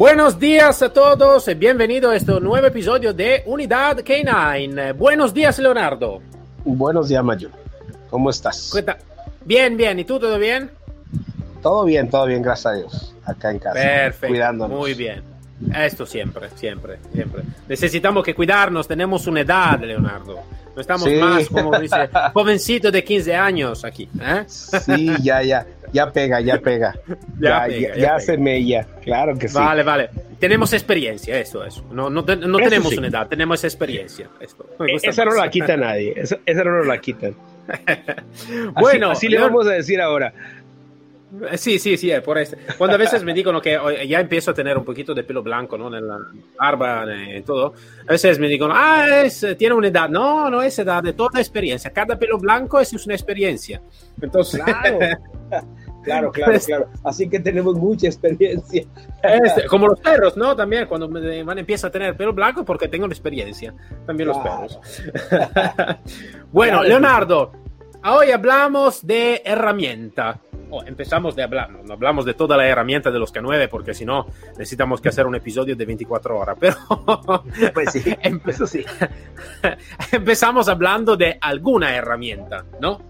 [0.00, 4.96] Buenos días a todos y bienvenido a este nuevo episodio de Unidad K9.
[4.96, 6.22] Buenos días, Leonardo.
[6.64, 7.50] Buenos días, Mayo.
[8.08, 8.72] ¿Cómo estás?
[9.44, 9.98] Bien, bien.
[9.98, 10.70] ¿Y tú todo bien?
[11.60, 13.14] Todo bien, todo bien, gracias a Dios.
[13.26, 13.74] Acá en casa.
[13.74, 14.28] Perfecto.
[14.28, 14.78] Cuidándonos.
[14.78, 15.22] Muy bien.
[15.76, 17.42] Esto siempre, siempre, siempre.
[17.68, 18.88] Necesitamos que cuidarnos.
[18.88, 20.38] Tenemos una edad, Leonardo.
[20.80, 21.14] Estamos Sí.
[21.16, 24.08] más, como dice, jovencito de 15 años aquí.
[24.20, 24.44] ¿eh?
[24.46, 25.66] Sí, ya, ya.
[25.92, 26.94] Ya pega, ya pega.
[27.40, 28.20] Ya Ya, pega, ya, ya pega.
[28.20, 28.86] se mella.
[29.02, 29.54] Claro que sí.
[29.54, 30.10] Vale, vale.
[30.38, 31.84] Tenemos experiencia, eso, eso.
[31.90, 32.98] No, no, te- no Eso tenemos sí.
[32.98, 34.26] una edad, tenemos experiencia.
[34.40, 34.66] Esto.
[34.86, 36.14] E- Esa no la quita nadie.
[36.16, 37.34] Esa, esa no la quitan.
[37.68, 40.32] Así- Bueno, así, le Leon- vamos a decir ahora.
[41.50, 42.56] Eh, Sí, sí, sí, eh, por eso.
[42.76, 43.78] Cuando a veces me dicono que
[44.08, 45.94] ya empiezo a tener un poquito de pelo blanco, ¿no?
[45.96, 46.18] En la
[46.58, 47.04] barba
[47.36, 47.74] y todo,
[48.08, 50.08] a veces me dicono, ah, es, tiene una edad.
[50.08, 51.90] No, no es edad, es toda experiencia.
[51.92, 53.80] Cada pelo blanco es una experiencia.
[54.20, 54.98] Entonces, Claro,
[56.02, 56.88] claro, claro, claro.
[57.04, 58.84] Así que tenemos mucha experiencia.
[59.22, 60.56] este, como los perros, ¿no?
[60.56, 63.74] También cuando me, van empieza a tener pelo blanco porque tengo la experiencia.
[64.06, 64.66] También los Claro.
[64.66, 64.80] perros.
[66.52, 66.82] bueno.
[66.82, 67.52] Leonardo,
[68.04, 70.40] hoy hablamos de herramienta.
[70.70, 74.04] Oh, empezamos de hablar, no hablamos de toda la herramienta de los K9 porque si
[74.04, 74.26] no
[74.56, 76.76] necesitamos que hacer un episodio de 24 horas, pero
[77.74, 78.84] Pues sí, Em- eso sí.
[80.12, 83.00] empezamos hablando de alguna herramienta, ¿no?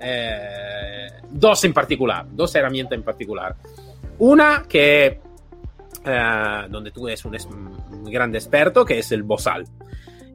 [0.00, 3.54] Eh, dos en particular, dos herramientas en particular.
[4.18, 5.20] Una que,
[6.04, 9.64] eh, donde tú eres un, es- un gran experto, que es el bozal.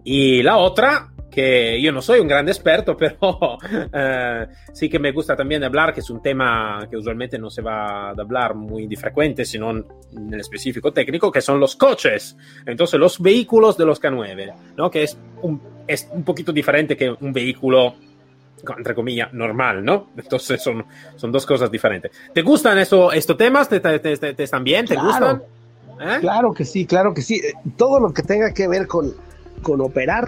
[0.03, 3.57] Y la otra, que yo no soy un gran experto, pero
[3.93, 7.61] eh, sí que me gusta también hablar, que es un tema que usualmente no se
[7.61, 9.85] va a hablar muy de frecuente, sino en
[10.33, 12.35] el específico técnico, que son los coches.
[12.65, 14.91] Entonces, los vehículos de los K9, ¿no?
[14.91, 17.95] Que es un, es un poquito diferente que un vehículo,
[18.77, 20.09] entre comillas, normal, ¿no?
[20.17, 20.85] Entonces, son,
[21.15, 22.11] son dos cosas diferentes.
[22.33, 23.69] ¿Te gustan eso, estos temas?
[23.69, 24.85] ¿Te, te- te- te están bien?
[24.85, 25.07] ¿Te Claro.
[25.07, 25.43] gustan?
[26.01, 26.17] ¿Eh?
[26.19, 27.41] Claro que sí, claro que sí.
[27.77, 29.13] Todo lo que tenga que ver con,
[29.61, 30.27] con operar,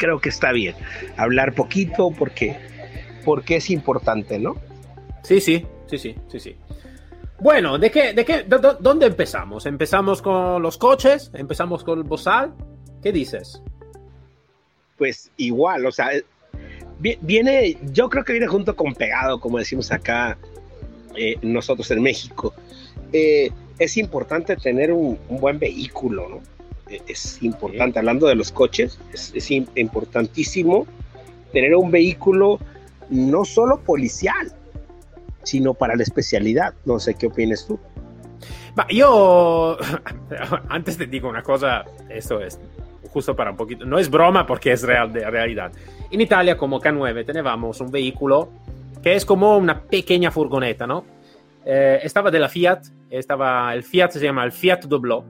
[0.00, 0.74] creo que está bien.
[1.18, 2.56] Hablar poquito porque,
[3.24, 4.56] porque es importante, ¿no?
[5.22, 6.56] Sí, sí, sí, sí, sí, sí.
[7.38, 8.44] Bueno, ¿de qué, de qué,
[8.80, 9.66] dónde empezamos?
[9.66, 11.30] ¿Empezamos con los coches?
[11.34, 12.54] ¿Empezamos con el bozal?
[13.02, 13.62] ¿Qué dices?
[14.96, 16.10] Pues igual, o sea,
[16.98, 20.36] vi- viene, yo creo que viene junto con pegado, como decimos acá
[21.14, 22.54] eh, nosotros en México.
[23.12, 26.40] Eh, es importante tener un, un buen vehículo, ¿no?
[26.90, 30.86] Eh, Es importante, hablando de los coches, es, es im- importantísimo
[31.52, 32.58] tener un vehículo
[33.08, 34.52] no solo policial,
[35.42, 36.74] sino para la especialidad.
[36.84, 37.78] No sé qué opinas tú.
[38.76, 39.76] Ma yo,
[40.68, 42.60] antes te digo una cosa, esto es
[43.12, 45.72] justo para un poquito, no es broma porque es real de realidad.
[46.12, 48.50] En Italia, como K9, teníamos un vehículo
[49.02, 51.04] que es como una pequeña furgoneta, ¿no?
[51.64, 55.24] Eh, estaba de la Fiat, estaba, el Fiat se llama el Fiat Doblò.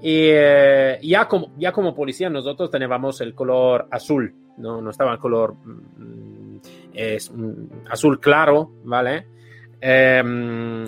[0.00, 5.12] Y eh, ya, como, ya como policía nosotros teníamos el color azul, no, no estaba
[5.12, 6.58] el color mm,
[6.92, 9.26] es, mm, azul claro, ¿vale?
[9.80, 10.22] Eh,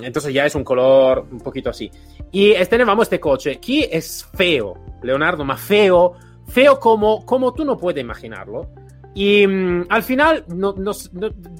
[0.02, 1.90] entonces ya es un color un poquito así.
[2.32, 6.14] Y teníamos este coche que es feo, Leonardo, más feo,
[6.46, 8.68] feo como, como tú no puedes imaginarlo.
[9.14, 10.74] Y mm, al final no,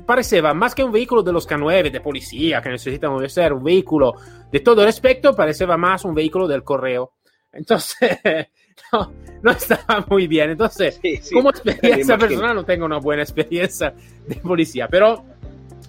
[0.04, 4.14] pareceva más que un vehículo de los K9, de policía, que necesitamos ser un vehículo
[4.52, 7.12] de todo respecto, pareceva más un vehículo del correo.
[7.56, 8.19] Entonces,
[8.93, 9.12] no,
[9.43, 10.50] no estaba muy bien.
[10.50, 13.94] Entonces, Sí, sí, como experiencia personal no tengo una buena experiencia
[14.27, 15.25] de policía, pero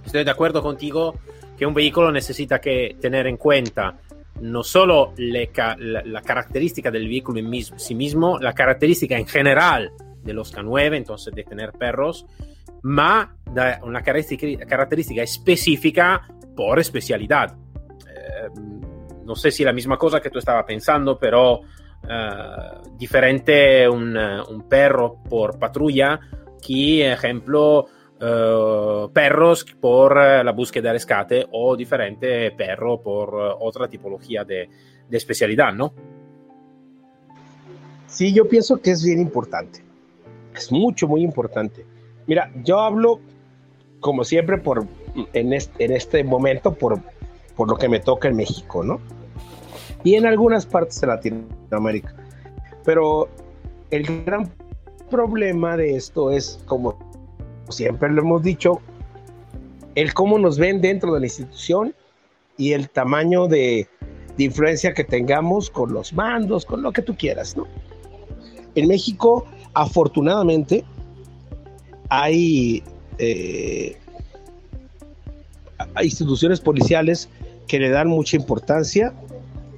[0.06, 1.20] estoy de acuerdo contigo
[1.58, 3.98] que un vehículo necesita que tener en cuenta
[4.42, 9.92] no solo le la, la característica del vehículo en sí mismo, la característica en general
[10.24, 12.26] de los K9, entonces de tener perros,
[12.84, 13.36] ma
[13.82, 17.56] una característica, característica específica por especialidad.
[18.08, 18.50] Eh,
[19.28, 21.60] no sé si la misma cosa que tú estabas pensando, pero
[22.10, 26.18] eh, diferente un, eh, un perro por patrulla
[26.66, 27.88] que, ejemplo,
[28.20, 34.70] eh, perros por la búsqueda de rescate o diferente perro por otra tipología de,
[35.10, 35.94] de especialidad, ¿no?
[38.08, 39.84] Sí, yo pienso que es bien importante.
[40.56, 41.86] Es mucho, muy importante.
[42.26, 43.20] Mira, yo hablo,
[44.00, 44.86] como siempre, por
[45.34, 47.02] en este, en este momento, por,
[47.58, 49.02] por lo que me toca en México, ¿no?
[50.08, 52.16] Y en algunas partes de Latinoamérica.
[52.86, 53.28] Pero
[53.92, 54.50] el gran
[55.10, 56.98] problema de esto es, como
[57.68, 58.80] siempre lo hemos dicho,
[59.96, 61.94] el cómo nos ven dentro de la institución
[62.56, 63.90] y el tamaño de,
[64.38, 67.68] de influencia que tengamos con los mandos, con lo que tú quieras, ¿no?
[68.76, 70.86] En México, afortunadamente,
[72.08, 72.82] hay,
[73.18, 73.98] eh,
[76.02, 77.28] instituciones policiales
[77.68, 79.14] que le dan mucha importancia.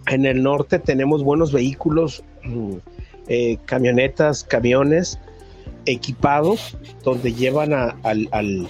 [0.09, 2.73] En el norte tenemos buenos vehículos, mm,
[3.27, 5.19] eh, camionetas, camiones
[5.85, 8.67] equipados, donde llevan a- al, al-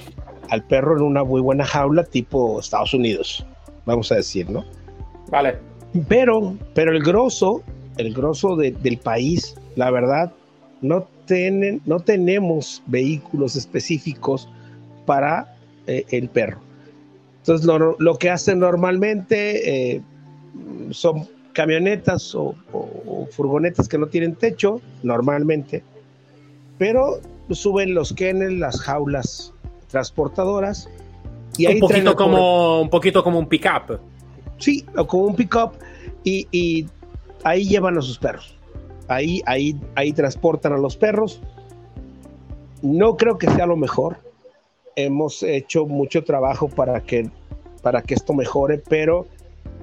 [0.50, 3.46] al perro en una muy buena jaula tipo Estados Unidos,
[3.86, 4.66] vamos a decir, ¿no?
[5.30, 5.58] Vale.
[6.08, 7.64] Pero, pero el grosso,
[7.98, 10.32] el grosso de- del país, la verdad,
[10.82, 14.50] no, tienen, no tenemos vehículos específicos
[15.06, 15.56] para
[15.88, 16.60] eh, el perro.
[17.40, 20.02] Entonces, lo, lo que hacen normalmente eh,
[20.92, 25.84] son camionetas o, o- o furgonetas que no tienen techo, normalmente,
[26.78, 27.20] pero
[27.52, 29.54] suben los kennels, las jaulas
[29.90, 30.88] transportadoras.
[31.58, 34.00] Y un ahí poquito pobre- como un poquito como un pickup.
[34.60, 35.72] Sí, o como un pick-up
[36.24, 36.86] y, y
[37.44, 38.56] ahí llevan a sus perros.
[39.08, 41.42] Ahí, ahí, ahí transportan a los perros.
[42.82, 44.18] No creo que sea lo mejor.
[44.96, 47.30] Hemos hecho mucho trabajo para que,
[47.82, 49.26] para que esto mejore, pero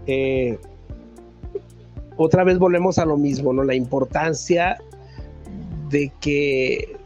[0.07, 0.59] eh,
[2.17, 3.63] otra vez volvemos a lo mismo, ¿no?
[3.63, 4.79] La importancia
[5.91, 6.97] de que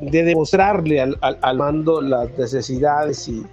[0.00, 3.44] de demostrarle al, al- al mando las necesidades y,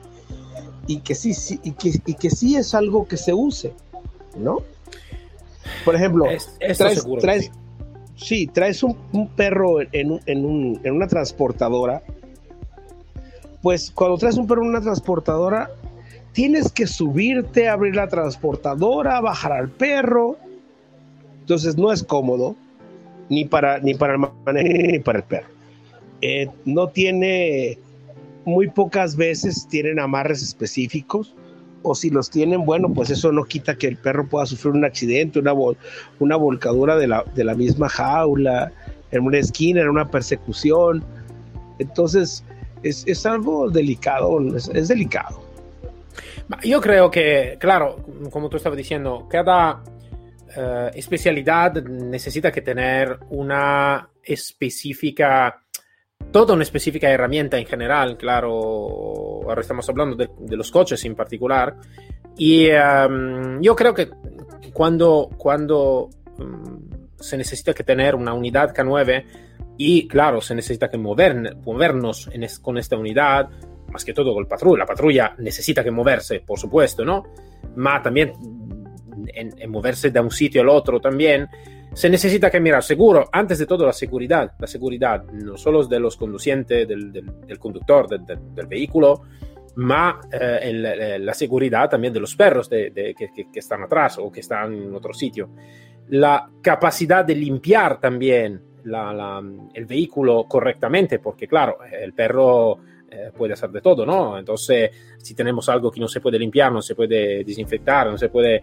[0.85, 3.73] y que sí, sí y, que, y que sí es algo que se use,
[4.37, 4.59] ¿no?
[5.83, 7.51] Por ejemplo, Es- traes, seguro que traes-
[8.15, 8.25] sí.
[8.25, 12.03] sí, traes un, un perro en, un- en, un- en una transportadora,
[13.63, 15.71] pues cuando traes un perro en una transportadora,
[16.35, 20.35] tienes que subirte, abrir la transportadora, bajar al perro,
[21.39, 22.57] entonces no es cómodo,
[23.29, 25.47] ni para, ni para el manejo ni para el perro.
[26.21, 27.79] Eh, no tiene,
[28.43, 31.33] muy pocas veces tienen amarres específicos,
[31.83, 34.83] o si los tienen, bueno, pues eso no quita que el perro pueda sufrir un
[34.83, 35.77] accidente, una, vol-
[36.19, 38.73] una volcadura de la, de la misma jaula,
[39.11, 41.01] en una esquina, en una persecución.
[41.79, 42.43] Entonces,
[42.83, 45.44] es, es algo delicado, es, es delicado.
[46.63, 47.97] Io creo che, claro,
[48.31, 49.81] como tú estabas diciendo, cada
[50.55, 55.63] eh, especialidad necesita que tener una específica,
[56.31, 58.49] toda una específica herramienta en general, claro,
[59.43, 61.75] ahora estamos hablando de, de los coches en particular,
[62.37, 64.09] y em, yo creo que
[64.73, 66.09] cuando, cuando
[66.39, 66.89] em,
[67.19, 69.25] se necesita que tener una unidad K9
[69.77, 73.49] y claro, se necesita que mover, movernos en es- con esta unidad,
[73.95, 74.79] más que todo con patrulla.
[74.79, 77.23] La patrulla necesita que moverse, por supuesto, ¿no?
[77.77, 78.33] Ma también
[79.33, 81.47] en, en moverse de un sitio al otro también.
[81.93, 85.99] Se necesita que mirar, seguro, antes de todo la seguridad, la seguridad no solo de
[85.99, 89.21] los conducientes, del, del- del conductor del, del- vehículo,
[89.77, 93.81] ma eh, el- el- la seguridad también de los perros de- de- que- que están
[93.83, 95.51] atrás o que están en otro sitio.
[96.09, 99.41] La capacidad de limpiar también la- la-
[99.73, 102.77] el vehículo correctamente, porque claro, el perro
[103.15, 104.37] eh, puede hacer de todo, ¿no?
[104.37, 108.29] Entonces, si tenemos algo que no se puede limpiar, no se puede desinfectar, no se
[108.29, 108.55] puede...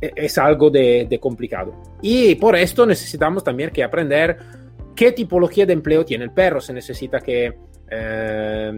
[0.00, 1.74] e- Es algo de, de complicado.
[2.02, 4.36] Y por esto necesitamos también que aprender
[4.94, 6.60] qué tipología de empleo tiene el perro.
[6.60, 7.54] Se necesita que
[7.90, 8.72] eh,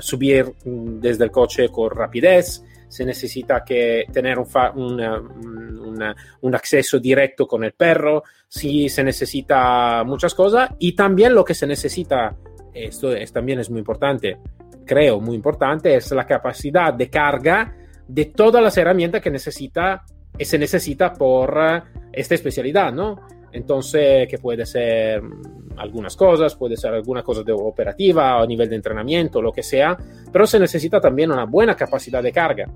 [0.00, 6.16] subir mm, desde el coche con rapidez, se necesita que tener un, fa- una- una-
[6.40, 11.54] un acceso directo con el perro, si se necesita muchas cosas y también lo que
[11.54, 12.34] se necesita,
[12.74, 14.38] esto es, también es muy importante,
[14.84, 17.74] creo muy importante, es la capacidad de carga
[18.06, 20.04] de todas las herramientas que necesita
[20.36, 23.20] y se necesita por eh, esta especialidad, ¿no?
[23.52, 28.68] Entonces, que puede ser mm, algunas cosas, puede ser alguna cosa de operativa a nivel
[28.68, 29.96] de entrenamiento, lo que sea,
[30.32, 32.66] pero se necesita también una buena capacidad de carga.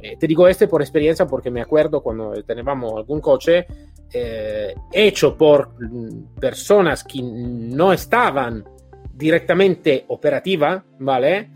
[0.00, 3.66] Eh, te digo este por experiencia porque me acuerdo cuando teníamos algún coche
[4.12, 8.62] eh, hecho por mm, personas que no estaban
[9.16, 11.50] directamente operativa, ¿vale?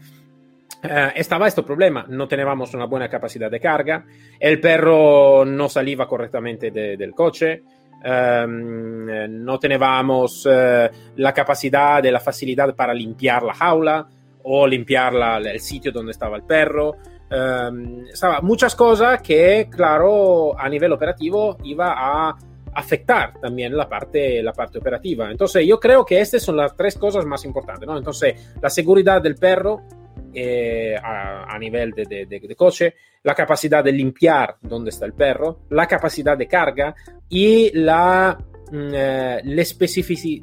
[0.83, 4.05] Eh, estaba este problema, no teníamos una buena capacidad de carga,
[4.39, 7.63] el perro no salía correctamente de- del coche,
[8.05, 14.07] eh, no teníamos eh, la capacidad de la facilidad para limpiar la jaula
[14.45, 16.97] o limpiar el sitio donde estaba el perro.
[17.31, 22.37] Ehm, estaba muchas cosas que, claro, a nivel operativo iba a
[22.79, 25.31] afectar también la parte, la parte operativa.
[25.31, 27.97] Entonces, yo creo que estas son las tres cosas más importantes, ¿no?
[27.99, 29.83] Entonces, la seguridad del perro
[30.35, 32.95] eh, a, a nivel de, de- de- de coche,
[33.25, 36.95] la capacidad de limpiar donde está el perro, la capacidad de carga
[37.29, 38.37] y la
[38.71, 39.41] mm, eh,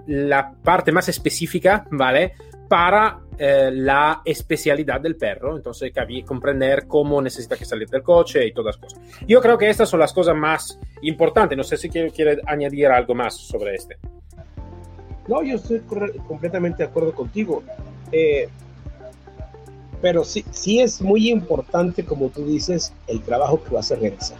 [0.07, 2.33] la parte más específica, ¿vale?
[2.67, 5.91] Para eh, la especialidad del perro, entonces
[6.25, 8.99] comprender cómo necesita que salir del coche y todas las cosas.
[9.27, 11.57] Yo creo que estas son las cosas más importantes.
[11.57, 13.97] No sé si quiere, quiere añadir algo más sobre este.
[15.27, 15.81] No, yo estoy
[16.27, 17.63] completamente de acuerdo contigo.
[18.11, 18.47] Eh,
[20.01, 24.37] pero sí, sí es muy importante, como tú dices, el trabajo que vas a realizar.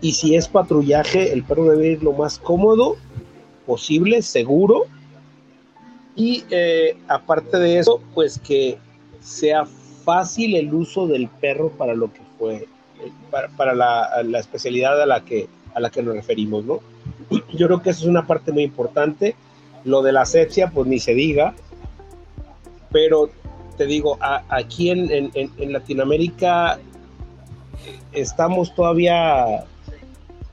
[0.00, 2.96] Y si es patrullaje, el perro debe ir lo más cómodo
[3.66, 4.86] posible, seguro.
[6.16, 8.78] Y eh, aparte de eso, pues que
[9.20, 9.64] sea
[10.04, 12.68] fácil el uso del perro para lo que fue, eh,
[13.30, 16.80] para, para la, la especialidad a la, que, a la que nos referimos, ¿no?
[17.52, 19.34] Yo creo que eso es una parte muy importante.
[19.84, 21.54] Lo de la asepsia, pues ni se diga.
[22.92, 23.30] Pero
[23.76, 26.74] te digo, aquí en, en- en- Latinoamérica
[27.86, 29.64] eh, estamos todavía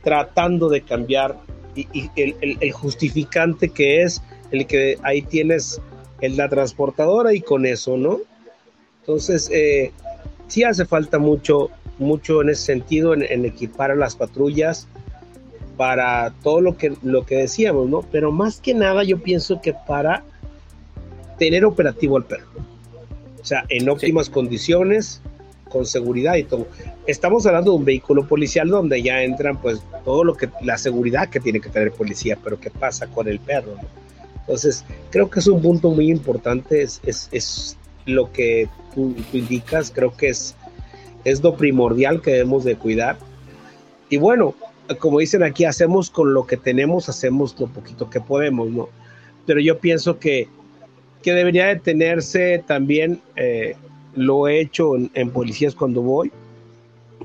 [0.03, 1.37] tratando de cambiar
[1.75, 5.81] y, el- el justificante que es el que ahí tienes
[6.21, 8.19] el, la transportadora y con eso, ¿no?
[9.01, 9.91] Entonces, eh,
[10.47, 14.87] sí hace falta mucho, mucho en ese sentido, en, en equipar a las patrullas
[15.77, 18.01] para todo lo que, lo que decíamos, ¿no?
[18.11, 20.23] Pero más que nada yo pienso que para
[21.39, 22.47] tener operativo al perro.
[23.41, 25.21] O sea, en óptimas condiciones,
[25.71, 26.67] con seguridad y todo.
[27.07, 31.29] Estamos hablando de un vehículo policial donde ya entran pues todo lo que, la seguridad
[31.29, 33.75] que tiene que tener policía, pero ¿qué pasa con el perro?
[33.75, 34.01] no?
[34.51, 39.37] Entonces, creo que es un punto muy importante, es, es, es lo que tú, tú
[39.37, 40.57] indicas, creo que es,
[41.23, 43.17] es lo primordial que debemos de cuidar.
[44.09, 44.53] Y bueno,
[44.99, 48.89] como dicen aquí, hacemos con lo que tenemos, hacemos lo poquito que podemos, ¿no?
[49.45, 50.49] Pero yo pienso que,
[51.23, 53.77] que debería de tenerse también, eh,
[54.15, 56.29] lo he hecho en, en policías cuando voy,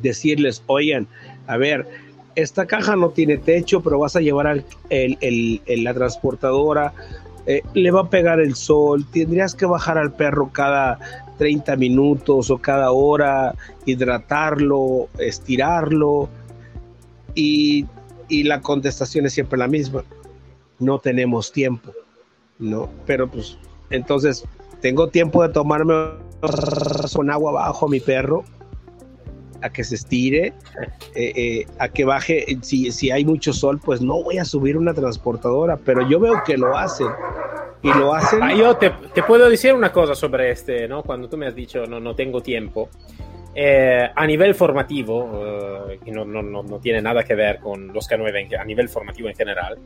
[0.00, 1.08] decirles, oigan,
[1.48, 1.88] a ver,
[2.36, 6.92] esta caja no tiene techo, pero vas a llevar al, la transportadora,
[7.46, 10.98] eh, le va a pegar el sol, tendrías que bajar al perro cada
[11.38, 13.54] 30 minutos o cada hora,
[13.86, 16.28] hidratarlo, estirarlo,
[17.34, 17.86] y,
[18.28, 20.04] la contestación es siempre la misma,
[20.78, 21.92] no tenemos tiempo,
[22.58, 22.88] ¿no?
[23.06, 23.56] Pero pues,
[23.90, 24.44] entonces,
[24.80, 25.94] tengo tiempo de tomarme
[27.14, 28.44] con agua abajo a mi perro,
[29.62, 30.52] a que se estire,
[31.14, 34.76] eh, eh, a que baje, si, si hay mucho sol, pues no voy a subir
[34.76, 37.08] una transportadora, pero yo veo que lo hacen.
[37.82, 38.42] Y lo hacen.
[38.42, 41.02] Ah, yo te, te puedo decir una cosa sobre este, ¿no?
[41.02, 42.88] Cuando tú me has dicho no, no tengo tiempo.
[43.58, 48.06] Eh, a nivel formativo, eh, y no, no, no, tiene nada que ver con los
[48.06, 49.78] K9 en- a nivel formativo en general,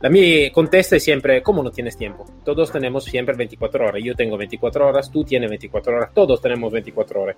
[0.00, 2.24] la mia contesta es siempre, ¿cómo no tienes tiempo?
[2.44, 4.00] Todos tenemos siempre 24 horas.
[4.04, 7.36] Yo tengo 24 horas, tú tienes 24 horas, todos tenemos 24 horas.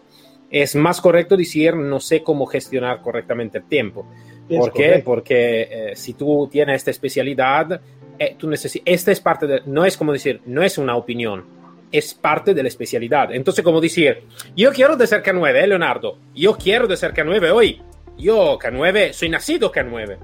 [0.50, 4.04] Es más correcto decir, no sé cómo gestionar correctamente el tiempo.
[4.46, 4.82] Es ¿Por qué?
[4.88, 5.04] correcto.
[5.06, 7.80] Porque eh, si tú tienes esta especialidad,
[8.18, 11.44] eh, tú necesi- esta es parte de, no es como decir, no es una opinión,
[11.92, 13.32] es parte de la especialidad.
[13.34, 14.22] Entonces, como decir,
[14.56, 16.18] yo quiero de ser K9, ¿eh, Leonardo?
[16.34, 17.80] Yo quiero de ser K9 hoy.
[18.18, 20.16] Yo, K9, soy nacido K9.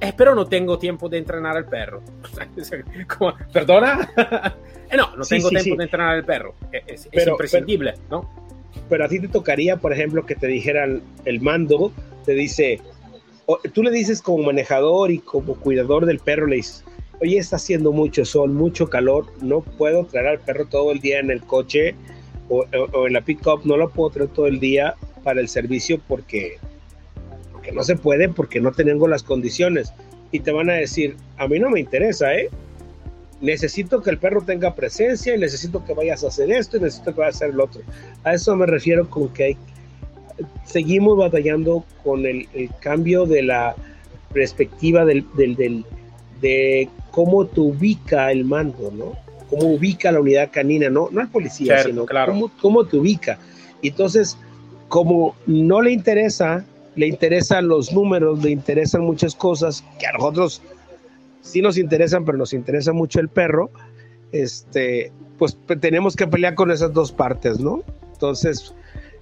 [0.00, 2.02] Eh, pero no tengo tiempo de entrenar al perro.
[3.18, 4.10] Como, ¿Perdona?
[4.92, 5.76] Eh, no, no Sí, tengo sí, tiempo sí.
[5.76, 6.54] de entrenar al perro.
[6.72, 8.28] Eh, Es, Pero- imprescindible, ¿no?
[8.88, 11.92] pero a ti te tocaría, por ejemplo, que te dijeran el mando,
[12.26, 12.80] te dice,
[13.46, 16.84] o- tú le dices como manejador y como cuidador del perro, le dices,
[17.20, 21.18] oye, está haciendo mucho sol, mucho calor, no puedo traer al perro todo el día
[21.18, 21.94] en el coche
[22.48, 25.48] o, o- o en la pick-up, no lo puedo traer todo el día para el
[25.48, 26.58] servicio porque,
[27.52, 29.92] porque no se puede, porque no tengo las condiciones.
[30.32, 32.48] Y te van a decir, a mí no me interesa, ¿eh?
[33.40, 37.14] necesito que el perro tenga presencia y necesito que vayas a hacer esto y necesito
[37.14, 37.80] que vayas a hacer el otro.
[38.22, 39.56] A eso me refiero con que
[40.64, 43.74] seguimos batallando con el, el cambio de la
[44.32, 45.84] perspectiva del, del- del-
[46.40, 49.12] de cómo te ubica el mando, ¿no?
[49.48, 52.32] Cómo ubica la unidad canina, no, no el policía, Cierto, sino claro.
[52.32, 53.38] cómo, cómo te ubica.
[53.82, 54.36] Y entonces,
[54.88, 56.64] como no le interesa,
[56.96, 60.62] le interesan los números, le interesan muchas cosas que a nosotros
[61.40, 63.70] sí nos interesan, pero nos interesa mucho el perro,
[64.32, 67.82] este, pues tenemos que pelear con esas dos partes, ¿no?
[68.12, 68.74] Entonces,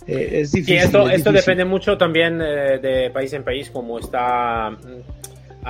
[0.07, 0.78] eh, es difícil.
[0.78, 1.35] esto, es esto difícil.
[1.35, 4.76] depende mucho también eh, de país en país, como está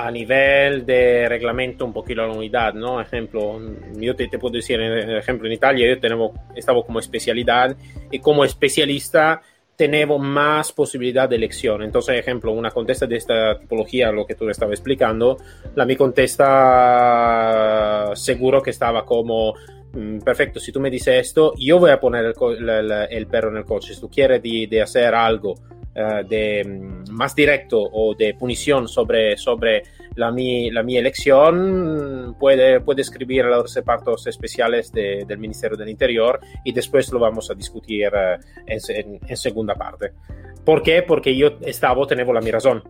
[0.07, 3.01] a nivel de reglamento un poquito la unidad, ¿no?
[3.01, 3.61] Ejemplo,
[3.97, 7.77] yo te, te puedo decir, eh, ejemplo, en Italia yo tenemos, estaba como especialidad
[8.11, 9.43] y como especialista
[9.75, 11.83] tenemos más posibilidad de elección.
[11.83, 15.37] Entonces, ejemplo, una contesta de esta tipología, lo que tú estabas explicando,
[15.75, 19.55] la mi contesta seguro que estaba como
[19.91, 22.35] Mm, perfecto, si tú me dices esto, yo voy a poner el,
[22.87, 23.95] la- el perro en el coche.
[23.95, 25.55] Si tú quieres de, de hacer algo
[26.01, 29.83] eh, de, mm, más directo o de punición sobre, sobre
[30.15, 35.77] la, mi, la mia elección, puede, puede escribir a los repartos especiales de, del Ministerio
[35.77, 38.39] del Interior y después lo vamos a discutir eh,
[38.69, 40.13] en, segunda parte.
[40.65, 41.03] ¿Por qué?
[41.03, 42.85] Porque yo estaba, tenevo la mi razón.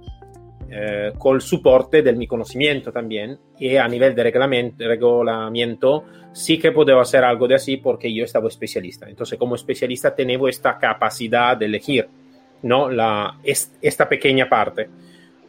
[0.70, 7.00] Eh, col soporte del mi conocimiento también y a nivel de reglamento, sí que puedo
[7.00, 9.08] hacer algo de así porque yo estaba especialista.
[9.08, 12.06] Entonces como especialista tengo esta capacidad de elegir
[12.62, 12.90] ¿no?
[12.90, 14.88] la, esta pequeña parte.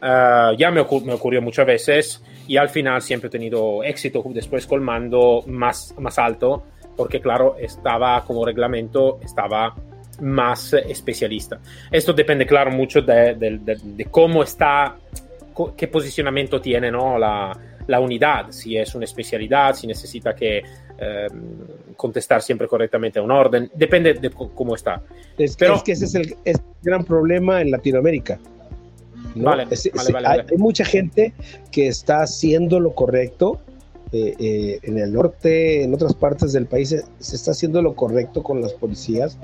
[0.02, 4.24] Uh, ya me, ocur me, ocurrió muchas veces y al final siempre he tenido éxito
[4.28, 6.64] después con mando más, más alto
[6.96, 9.74] porque claro, estaba como reglamento, estaba
[10.20, 11.60] más especialista.
[11.90, 14.96] Esto depende, claro, mucho de, de cómo está,
[15.76, 17.18] qué posicionamiento tiene ¿no?
[17.18, 17.56] la,
[17.86, 20.62] la, unidad, si es una especialidad, si necesita que
[20.98, 21.26] eh,
[21.96, 25.02] contestar siempre correctamente a un orden, depende de cómo está.
[25.36, 28.38] Es que, Pero, es que ese es el, es el, gran problema en Latinoamérica.
[29.34, 29.50] ¿no?
[29.50, 31.32] Vale, es, vale, vale, hay, mucha gente
[31.70, 33.60] que está haciendo lo correcto.
[34.12, 37.94] Eh, eh, en el norte, en otras partes del país, se, se está haciendo lo
[37.94, 39.38] correcto con las policías,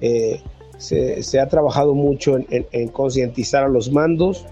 [0.00, 0.40] eh,
[0.78, 4.46] se, se, ha trabajado mucho en, en, en, concientizar a los mandos,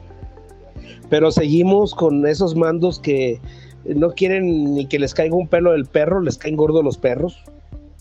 [1.10, 3.40] pero seguimos con esos mandos que
[3.84, 7.42] no quieren ni que les caiga un pelo del perro, les caen gordos los perros.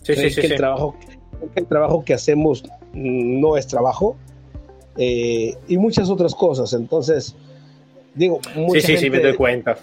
[0.02, 0.46] Sí, sí, sí, que.
[0.48, 0.94] El, trabajo,
[1.54, 4.16] que el trabajo que hacemos no es trabajo
[4.96, 6.72] eh, y muchas otras cosas.
[6.72, 7.34] Entonces,
[8.14, 9.76] digo, mucha sí, sí, sí, me doy cuenta.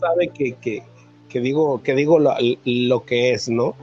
[0.00, 0.82] Sabe que, que,
[1.28, 2.34] que digo, que digo lo,
[2.64, 3.74] lo que es, ¿no?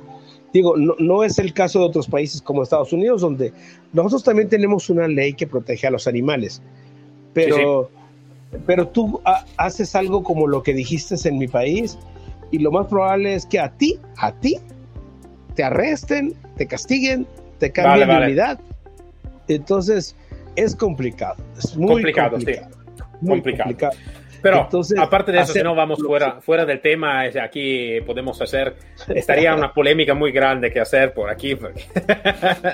[0.53, 3.53] Digo, no, no, es el caso de otros países como Estados Unidos, donde
[3.93, 6.61] nosotros también tenemos una ley que protege a los animales,
[7.33, 8.00] pero, sí, sí.
[8.65, 11.97] Pero tú ha, haces algo como lo que dijiste en mi país
[12.51, 14.57] y lo más probable es que a ti, a ti,
[15.55, 17.25] te arresten, te castiguen,
[17.59, 18.59] te cambien vale, de unidad.
[19.47, 20.15] Entonces,
[20.55, 22.31] es complicado, es muy complicado.
[22.31, 23.03] complicado, sí.
[23.21, 23.69] muy complicado.
[23.69, 24.20] complicado.
[24.41, 28.75] Pero Entonces, aparte de eso, si no vamos fuera, fuera del tema, aquí podemos hacer,
[29.15, 31.55] estaría una polémica muy grande que hacer por aquí.
[31.55, 31.83] Porque...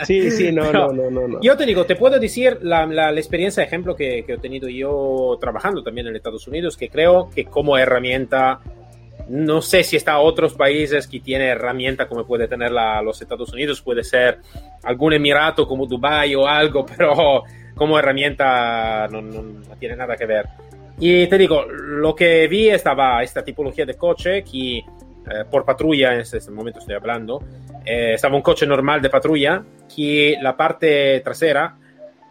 [0.06, 3.12] Sí, sí, no, no, no, no, no, Yo te digo, te puedo decir la, la,
[3.12, 7.30] la experiencia, ejemplo, que, que, he tenido yo trabajando también en Estados Unidos, que creo
[7.34, 8.60] que como herramienta,
[9.28, 13.52] no sé si está otros países que tiene herramienta como puede tener la, los Estados
[13.52, 14.40] Unidos, puede ser
[14.84, 17.44] algún emirato como Dubai o algo, pero
[17.76, 20.46] como herramienta no, no, no tiene nada que ver.
[21.00, 24.84] Y te digo, lo que vi estaba esta tipología de coche que eh,
[25.50, 27.44] por patrulla, en este momento estoy hablando,
[27.86, 31.78] eh, estaba un coche normal de patrulla que la parte trasera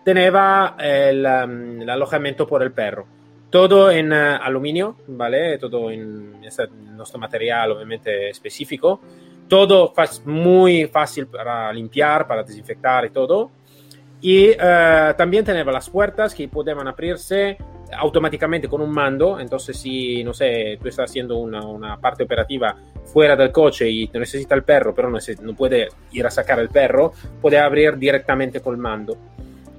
[0.05, 3.07] tenía el, um, el alojamiento por el perro.
[3.51, 5.59] Todo en aluminio, ¿vale?
[5.59, 9.01] Todo en este, nuestro material obviamente específico.
[9.49, 9.93] Todo
[10.25, 13.51] muy fácil para limpiar, para desinfectar y todo.
[14.21, 17.57] Y también tenía las puertas que podían abrirse
[17.96, 22.77] automáticamente con un mando, entonces si, no sé, tú estás haciendo una, una, parte operativa
[23.05, 26.59] fuera del coche y te necesita el perro, pero no, no puede ir a sacar
[26.59, 29.16] el perro, puede abrir directamente con el mando.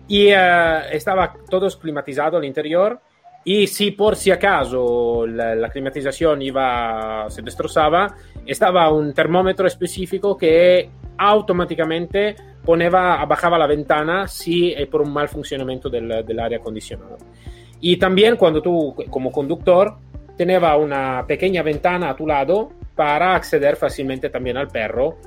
[0.08, 3.00] Y uh, estaba todo climatizado al interior
[3.44, 8.16] y si por si acaso la, la, climatización iba, se destrozaba,
[8.46, 15.30] estaba un termómetro específico que automáticamente poneva, bajaba la ventana si es por un mal
[15.30, 17.18] funcionamiento del, del aire acondicionado.
[17.80, 19.98] Y también cuando tú como conductor
[20.36, 25.18] tenía una pequeña ventana a tu lado para acceder fácilmente también al perro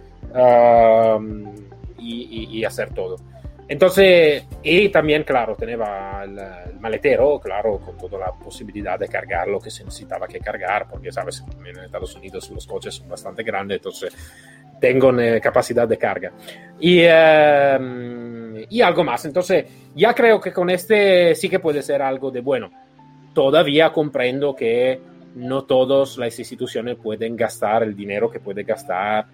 [1.98, 3.16] y, y, y, hacer todo.
[3.68, 9.46] Entonces, y también, claro, tenía el, el, maletero, claro, con toda la posibilidad de cargar
[9.46, 13.44] lo que se necesitaba que cargar, porque, sabes, en Estados Unidos los coches son bastante
[13.44, 14.12] grandes, entonces
[14.80, 16.32] tengo eh, capacidad de carga.
[16.80, 17.02] Y,
[18.62, 19.24] eh, y, algo más.
[19.24, 22.70] Entonces, ya creo que con este sí que puede ser algo de bueno.
[23.34, 25.00] Todavía comprendo que
[25.36, 29.26] no todas las instituciones pueden gastar el dinero que puede gastar,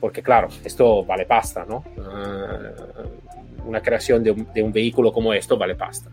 [0.00, 1.84] porque claro, esto vale pasta, ¿no?
[1.96, 6.10] Uh, una creación de un, de un, vehículo como esto vale pasta.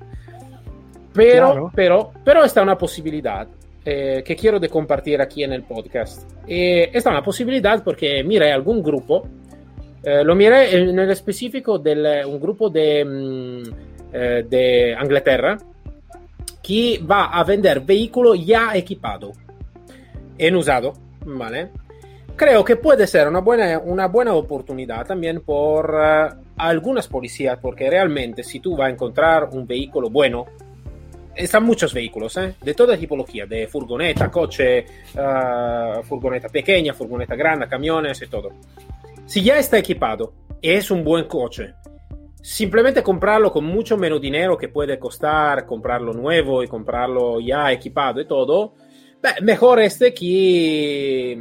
[1.13, 1.71] Pero, claro.
[1.73, 3.47] pero, pero está una posibilidad
[3.83, 6.29] eh, que quiero de compartir aquí en el podcast.
[6.47, 9.27] Eh, esta es una posibilidad porque miré algún grupo,
[10.03, 13.63] eh, lo miré en el específico de un grupo de, mm,
[14.13, 15.57] eh, de Inglaterra
[16.61, 19.31] que va a vender vehículo ya equipado,
[20.37, 20.93] en usado,
[21.25, 21.69] ¿vale?
[22.35, 27.89] Creo que puede ser una buena, una buena oportunidad también por uh, algunas policías, porque
[27.89, 30.45] realmente si tú vas a encontrar un vehículo bueno,
[31.35, 32.55] están muchos vehículos, ¿eh?
[32.61, 34.85] de toda tipología, de furgoneta, coche,
[36.03, 38.51] furgoneta pequeña, furgoneta grande, camiones y todo.
[39.31, 41.73] Si ya está equipado, es un buen coche.
[42.41, 48.19] Simplemente comprarlo con mucho menos dinero que puede costar comprarlo nuevo y comprarlo ya equipado
[48.19, 48.73] y todo,
[49.41, 51.37] mejor este que,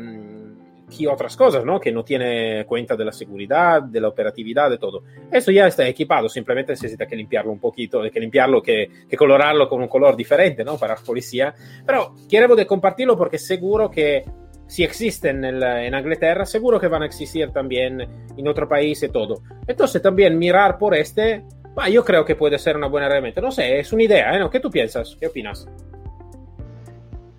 [0.96, 1.80] que otras cosas, ¿no?
[1.80, 5.02] Que no tiene cuenta de la seguridad, de la operatividad, de todo.
[5.28, 9.68] Eso ya está equipado, simplemente necesita que limpiarlo un poquito, que limpiarlo, que, que colorarlo
[9.68, 10.78] con un color diferente, ¿no?
[10.78, 11.52] Para la policía.
[11.84, 14.22] Pero quiero de compartirlo porque seguro que
[14.70, 18.00] si existen en, en, Inglaterra, seguro que van a existir también
[18.36, 19.42] en otro país y todo.
[19.66, 21.42] Entonces también mirar por este,
[21.74, 23.40] bah, yo creo que puede ser una buena herramienta.
[23.40, 24.38] No sé, es una idea, ¿eh?
[24.38, 24.48] ¿no?
[24.48, 25.16] ¿Qué tú piensas?
[25.18, 25.66] ¿Qué opinas?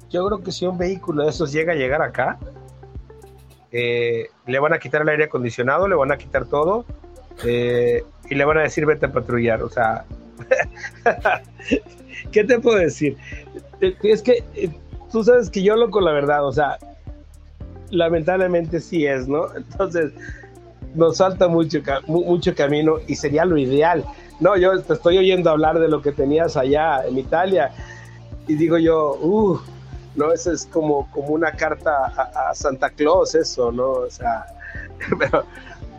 [0.09, 2.37] Yo creo que si un vehículo de esos llega a llegar acá,
[3.71, 6.83] eh, le van a quitar el aire acondicionado, le van a quitar todo
[7.45, 9.63] eh, y le van a decir vete a patrullar.
[9.63, 10.03] O sea,
[12.33, 13.15] ¿qué te puedo decir?
[13.79, 14.43] Es que
[15.09, 16.77] tú sabes que yo lo con la verdad, o sea,
[17.91, 19.53] lamentablemente sí es, ¿no?
[19.55, 20.11] Entonces,
[20.95, 24.03] nos falta mucho, mucho camino y sería lo ideal.
[24.39, 27.71] No, yo te estoy oyendo hablar de lo que tenías allá en Italia
[28.47, 29.59] y digo yo, uh,
[30.15, 31.91] no, eso es como, como una carta
[32.49, 33.91] a, Santa Claus, eso, ¿no?
[33.91, 34.45] O sea,
[35.19, 35.45] pero,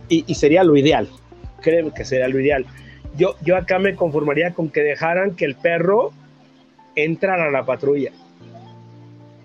[0.08, 1.08] y, y, sería lo ideal,
[1.60, 2.66] créeme que sería lo ideal.
[3.16, 6.12] Yo, yo acá me conformaría con que dejaran que el perro
[6.96, 8.10] entrara a la patrulla.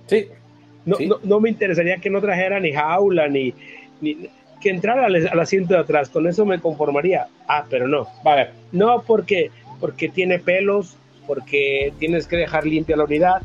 [0.07, 0.29] Sí,
[0.87, 3.53] no, no, no, me interesaría que no trajera ni jaula, ni,
[3.99, 4.29] ni,
[4.61, 6.09] que entrara al, al, asiento de atrás.
[6.09, 7.27] Con eso me conformaría.
[7.47, 8.07] Ah, pero no.
[8.23, 8.49] Vale.
[8.71, 10.97] No porque, porque tiene pelos,
[11.27, 13.41] porque tienes que dejar limpia la unidad,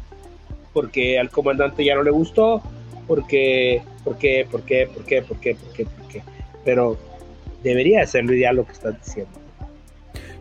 [0.73, 2.63] porque al comandante ya no le gustó,
[3.09, 6.23] porque, porque, porque, porque, porque, porque, porque.
[6.65, 6.97] Pero
[7.63, 9.33] debería ser lo ideal lo que estás diciendo.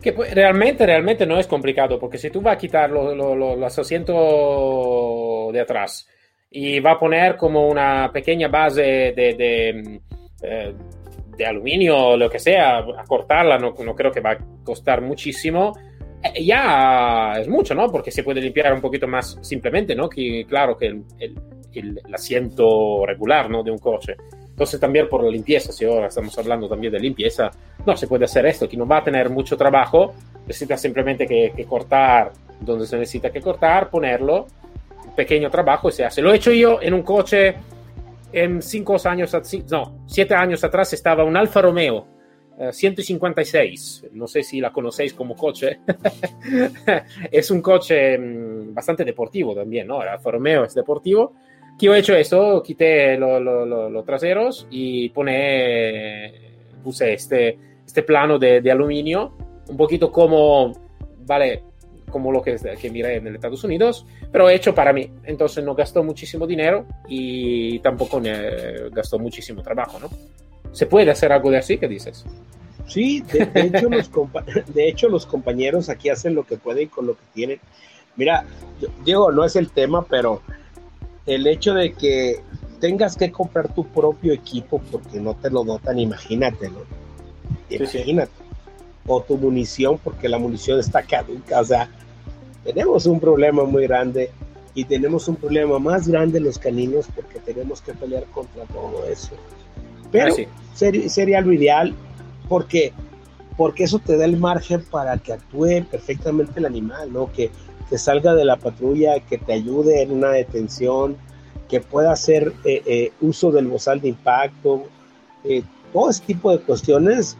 [0.00, 3.56] Que realmente, realmente no es complicado, porque si tú vas a quitar lo, lo, lo,
[3.56, 6.08] los asientos de atrás,
[6.52, 10.00] y va a poner como una pequeña base de, de,
[10.42, 10.74] eh,
[11.36, 15.72] de aluminio lo que sea, a cortarla, no, no, creo que va a costar muchísimo.
[16.22, 17.90] Eh, ya es mucho, ¿no?
[17.90, 20.08] Porque se puede limpiar un poquito más simplemente, ¿no?
[20.08, 21.34] Que claro que el, el,
[21.72, 23.62] el, el asiento regular, ¿no?
[23.62, 24.16] De un coche.
[24.50, 27.50] Entonces también por la limpieza, si ahora estamos hablando también de limpieza,
[27.86, 30.12] no se puede hacer esto, que no va a tener mucho trabajo,
[30.46, 34.46] necesita simplemente que, que cortar donde se necesita que cortar, ponerlo
[35.14, 36.22] pequeño trabajo se hace.
[36.22, 37.54] Lo he hecho yo en un coche
[38.32, 39.36] en cinco años,
[39.70, 42.06] no, siete años atrás estaba un Alfa Romeo
[42.56, 44.06] uh, 156.
[44.12, 45.80] No sé si la conocéis como coche.
[47.30, 50.02] es un coche um, bastante deportivo también, ¿no?
[50.02, 51.34] El Alfa Romeo es deportivo.
[51.78, 56.32] Que yo he hecho eso, quité los lo, lo, lo traseros y pone,
[56.82, 59.32] puse este, este plano de, de aluminio,
[59.68, 60.72] un poquito como,
[61.20, 61.62] vale,
[62.12, 65.10] como lo que, que miré en Estados Unidos, pero hecho para mí.
[65.24, 68.20] Entonces no gastó muchísimo dinero y tampoco
[68.92, 70.08] gastó muchísimo trabajo, ¿no?
[70.72, 71.78] ¿Se puede hacer algo de así?
[71.78, 72.24] ¿Qué dices?
[72.86, 74.10] Sí, de, de, hecho, los
[74.74, 77.60] de hecho los compañeros aquí hacen lo que pueden con lo que tienen.
[78.16, 78.44] Mira,
[79.04, 80.42] digo, no es el tema, pero
[81.26, 82.40] el hecho de que
[82.80, 86.84] tengas que comprar tu propio equipo porque no te lo dotan, imagínatelo.
[87.70, 88.32] Imagínate.
[88.32, 88.41] Sí, sí.
[89.06, 91.60] O tu munición porque la munición está caduca.
[91.60, 91.88] O sea,
[92.64, 94.30] tenemos un problema muy grande
[94.74, 99.32] y tenemos un problema más grande los caninos porque tenemos que pelear contra todo eso.
[100.10, 100.46] Pero ah, sí.
[100.74, 101.94] ser, sería lo ideal
[102.48, 102.92] porque,
[103.56, 107.32] porque eso te da el margen para que actúe perfectamente el animal, ¿no?
[107.32, 107.50] Que,
[107.90, 111.16] que salga de la patrulla, que te ayude en una detención,
[111.68, 114.84] que pueda hacer eh, eh, uso del bozal de impacto,
[115.44, 115.62] eh,
[115.92, 117.36] todo ese tipo de cuestiones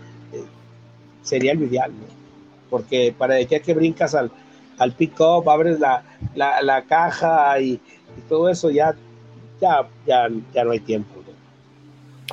[1.22, 1.92] sería lo ideal.
[2.70, 4.30] Porque para de que brincas al,
[4.78, 6.02] al pick-up, abres la,
[6.34, 8.94] la, la caja y, y, todo eso, ya,
[9.60, 11.14] ya, ya, ya no hay tiempo.
[11.16, 11.32] ¿no?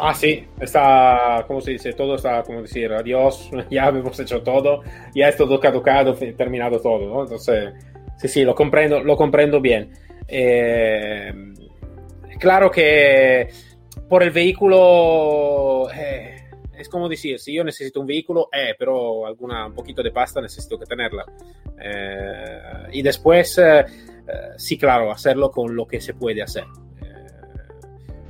[0.01, 1.93] Ah, sí, está, ¿cómo se dice?
[1.93, 4.81] Todo está, como decir, adiós, ya hemos hecho todo,
[5.13, 7.23] ya es todo caducado, terminado todo, ¿no?
[7.23, 7.73] Entonces,
[8.17, 9.91] sí, sí, lo comprendo, lo comprendo bien.
[10.27, 11.33] Eh,
[12.39, 13.49] claro que
[14.07, 15.89] por el vehículo...
[15.93, 16.38] Eh,
[16.79, 20.39] es como decir, si yo necesito un vehículo, eh, pero alguna, un poquito de pasta
[20.39, 21.25] necesito que tenerla.
[21.77, 22.61] Eh,
[22.93, 23.85] y después, eh,
[24.57, 26.63] sí, claro, hacerlo con lo que se puede hacer.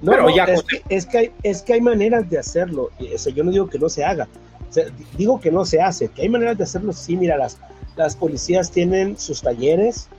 [0.02, 2.90] No, pero no, ya es, que, es, que hay, es que hay maneras de hacerlo.
[3.00, 4.28] O sea, yo no digo que no se haga.
[4.68, 4.86] O sea,
[5.16, 6.08] digo que no se hace.
[6.08, 6.94] Que hay maneras de hacerlo.
[6.94, 7.60] Sí, mira, las,
[7.98, 10.10] las policías tienen sus talleres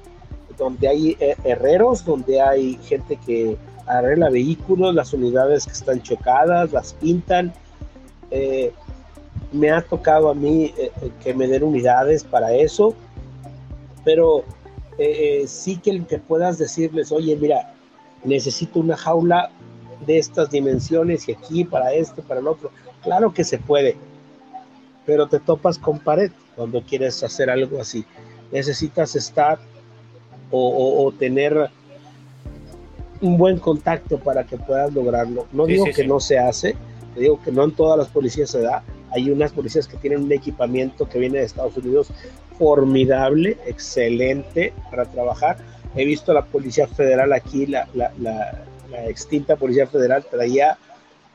[0.57, 6.93] donde hay herreros, donde hay gente que arregla vehículos, las unidades que están chocadas, las
[6.93, 7.55] pintan
[8.31, 8.73] eh,
[9.53, 12.95] me ha tocado a mí eh, eh, que me den unidades para eso,
[14.05, 14.45] pero
[14.99, 17.75] eh, sí que, que puedas decirles, oye, mira,
[18.25, 19.51] necesito una jaula
[20.07, 22.71] de estas dimensiones y aquí para esto, para el otro.
[23.03, 23.97] Claro que se puede,
[25.07, 28.05] pero te topas con pared cuando quieres hacer algo así.
[28.53, 29.59] Necesitas estar
[30.51, 31.71] o, o, o tener
[33.21, 35.47] un buen contacto para que puedas lograrlo.
[35.53, 36.77] No digo que no se hace,
[37.15, 38.83] te digo que no en todas las policías se da.
[39.11, 42.13] Hay unas policías que tienen un equipamiento que viene de Estados Unidos
[42.59, 45.57] formidable, excelente para trabajar.
[45.97, 47.89] He visto la Policía Federal aquí, la,
[49.07, 50.79] extinta Policía Federal traía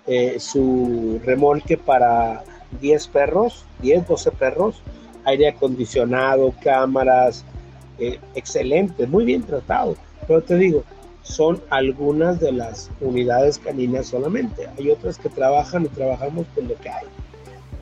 [0.08, 2.44] eh, su remolque para
[2.80, 4.82] 10 perros, 10, 12 perros,
[5.26, 7.44] aire acondicionado, cámaras,
[7.98, 9.96] eh, excelente, muy bien tratado.
[10.28, 10.84] Pero te digo,
[11.26, 14.70] son algunas de las unidades caninas solamente.
[14.78, 17.06] Hay otras que trabajan y trabajamos con lo que hay.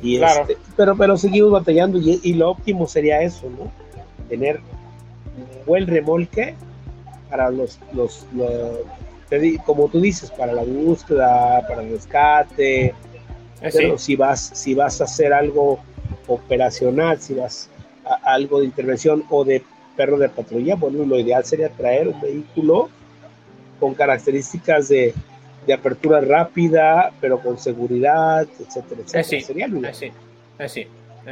[0.02, 3.70] Y este, pero, pero seguimos batallando y, lo óptimo sería eso, ¿no?
[4.30, 4.58] Tener
[5.38, 6.56] un buen remolque
[7.30, 8.26] para los, los,
[9.66, 12.86] como tú dices, para la búsqueda, para el rescate.
[12.86, 12.96] Eh,
[13.74, 15.80] pero si vas, si vas a hacer algo
[16.28, 17.70] operacional, si vas
[18.06, 19.64] a algo de intervención o de
[19.98, 22.90] perro de patrulla, bueno, lo ideal sería traer un vehículo
[23.80, 25.14] con características de,
[25.66, 29.42] de apertura rápida, pero con seguridad, etcétera, etcétera.
[29.42, 29.96] sería lo ideal.
[29.96, 30.12] sí,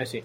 [0.06, 0.23] sí.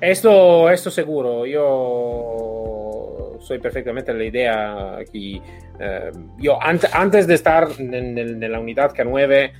[0.00, 5.40] Esto, esto seguro, yo soy perfectamente la idea aquí.
[5.78, 9.52] Eh, yo antes de estar en, en, la unidad K9,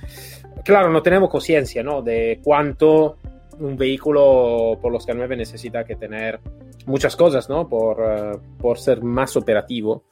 [0.63, 2.03] claro, no tenemos conciencia ¿no?
[2.03, 3.17] de cuánto
[3.59, 6.39] un vehículo por los K9 necesita que tener
[6.85, 7.67] muchas cosas, ¿no?
[7.67, 10.03] Por, uh, por ser más operativo.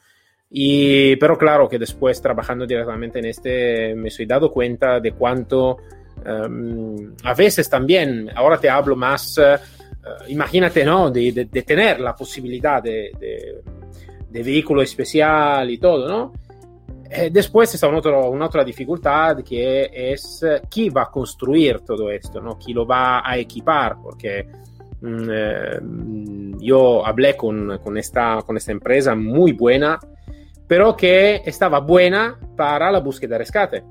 [0.57, 5.79] Y, pero claro que después trabajando directamente en este me soy dado cuenta de cuánto
[6.25, 11.11] um, a veces también, ahora te hablo más, uh, imagínate, ¿no?
[11.11, 13.11] De, de, de, tener la posibilidad de,
[14.29, 16.31] de, vehículo especial y todo, ¿no?
[17.09, 22.09] Eh, después está un otro, una otra dificultad que es quién va a construir todo
[22.09, 22.57] esto, ¿no?
[22.57, 24.47] quién lo va a equipar, porque
[25.05, 25.79] Mm, eh,
[26.59, 29.99] yo hablé con, con, esta, con esta empresa muy buena,
[30.67, 33.84] pero que estaba buena para la búsqueda de rescate.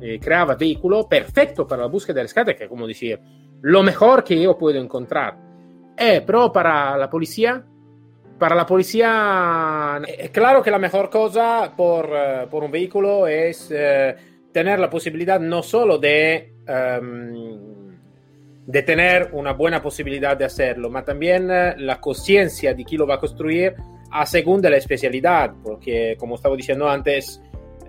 [0.00, 3.18] Eh, creaba vehículo perfecto para la búsqueda de rescate, que como decía,
[3.62, 5.36] lo mejor que yo puedo encontrar.
[5.96, 7.62] Eh, pero para la policía,
[8.38, 12.10] para la policía, es claro que la mejor cosa por,
[12.48, 13.68] por un vehículo es
[14.52, 16.54] tener la posibilidad no solo de...
[16.66, 17.60] Um,
[18.70, 23.06] de tener una buena posibilidad de hacerlo, pero también eh, la conciencia de quién lo
[23.06, 23.74] va a construir
[24.10, 27.40] a según de la especialidad, porque como estaba diciendo antes,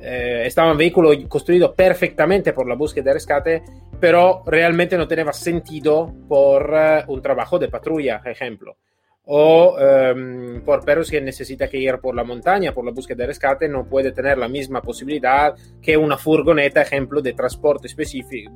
[0.01, 3.63] eh, estaba un vehículo construido perfectamente por la búsqueda de rescate,
[3.99, 8.77] pero realmente no tenía sentido por eh, un trabajo de patrulla, ejemplo.
[9.23, 13.27] O um, por perros que necesita que ir por la montaña, por la búsqueda de
[13.27, 18.51] rescate, no puede tener la misma posibilidad que una furgoneta, ejemplo, de transporte específico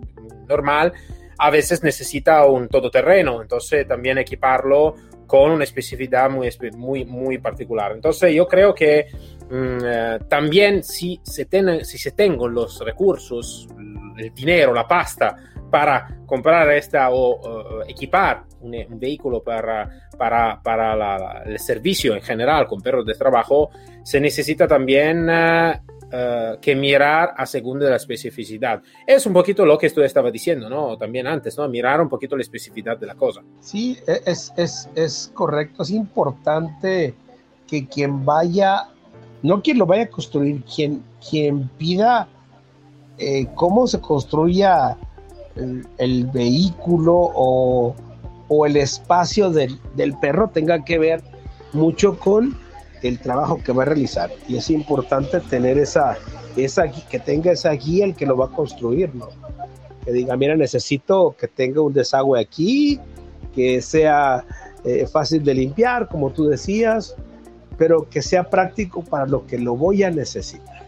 [0.47, 0.91] normal,
[1.37, 7.91] a veces necesita un todoterreno, entonces también equiparlo con una especificidad muy, muy, muy particular.
[7.91, 9.07] Entonces yo creo que
[9.49, 13.67] mm, eh, también si se, ten, si se tengan los recursos,
[14.17, 15.35] el dinero, la pasta
[15.69, 22.21] para comprar esta o equipar un, un, vehículo para, para, para la, el servicio en
[22.21, 23.69] general con perros de trabajo,
[24.03, 25.73] se necesita también uh,
[26.15, 28.81] uh, que mirar a según de la especificidad.
[29.05, 30.97] Es un poquito lo que tú estaba diciendo, ¿no?
[30.97, 31.67] También antes, ¿no?
[31.67, 33.41] Mirar un poquito la especificidad de la cosa.
[33.59, 35.83] Sí, e, es, es, es correcto.
[35.83, 37.13] Es importante
[37.67, 38.89] que quien vaya,
[39.41, 42.27] no quien lo vaya a construir, quien, quien pida
[43.17, 44.97] eh, cómo se construya
[45.55, 47.95] el, el vehículo o,
[48.47, 51.23] o, el espacio del, del perro tenga que ver
[51.73, 52.57] mucho con
[53.01, 54.31] el trabajo que va a realizar.
[54.47, 56.17] Y es importante tener esa,
[56.55, 59.29] esa que tenga esa guía el que lo va a construir, ¿no?
[60.03, 62.99] Que diga, mira, necesito que tenga un desagüe aquí,
[63.53, 64.45] que sea
[64.83, 67.15] eh, fácil de limpiar, como tú decías,
[67.77, 70.85] pero que sea práctico para lo que lo voy a necesitar.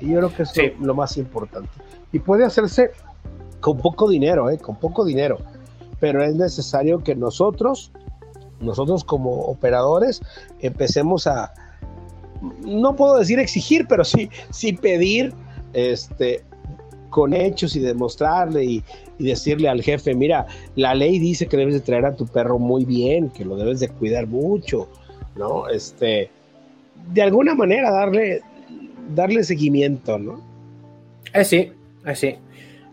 [0.00, 1.68] Y yo creo que es lo, lo, más importante.
[2.12, 2.90] Y puede hacerse
[3.60, 4.58] con poco dinero, ¿eh?
[4.58, 5.38] con poco dinero,
[6.00, 7.92] pero es necesario que nosotros
[8.62, 10.20] nosotros como operadores
[10.60, 11.52] empecemos a,
[12.64, 15.32] no puedo decir exigir, pero sí, sí pedir
[15.72, 16.42] este,
[17.10, 18.84] con hechos y demostrarle y,
[19.18, 22.84] decirle al jefe, mira, la ley dice que debes de traer a tu perro muy
[22.84, 24.88] bien, que lo debes de cuidar mucho,
[25.36, 25.68] ¿no?
[25.68, 26.28] Este,
[27.12, 28.40] de alguna manera darle,
[29.14, 30.42] darle seguimiento, ¿no?
[31.32, 31.70] Eh, sí,
[32.04, 32.38] eh.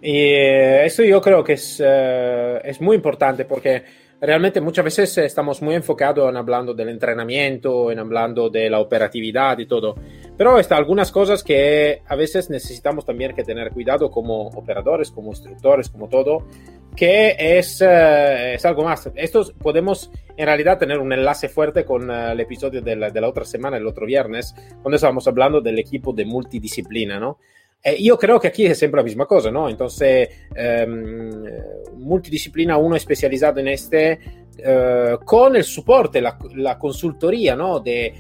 [0.04, 3.82] Y eh, eso yo creo que es, es muy importante porque
[4.22, 9.58] realmente muchas veces estamos muy enfocados en hablando del entrenamiento, en hablando de la operatividad
[9.60, 9.96] y todo,
[10.38, 15.30] pero está algunas cosas que a veces necesitamos también que tener cuidado como operadores, como
[15.30, 16.46] instructores, como todo,
[16.96, 19.10] que es, eh, es, algo más.
[19.16, 23.22] Esto podemos en realidad tener un enlace fuerte con uh, el episodio de la, de
[23.22, 27.38] la, otra semana, el otro viernes, cuando estábamos hablando del equipo de multidisciplina, ¿no?
[27.82, 29.70] Eh, yo creo que aquí es siempre la misma cosa, ¿no?
[29.70, 30.30] Entonces,
[30.86, 34.20] um, multidisciplina, uno especializado en este,
[34.58, 37.80] uh, con el soporte, la, la consultoría, ¿no?
[37.80, 38.13] De,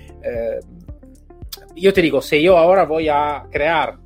[1.75, 3.97] yo te digo, si yo ahora voy a crear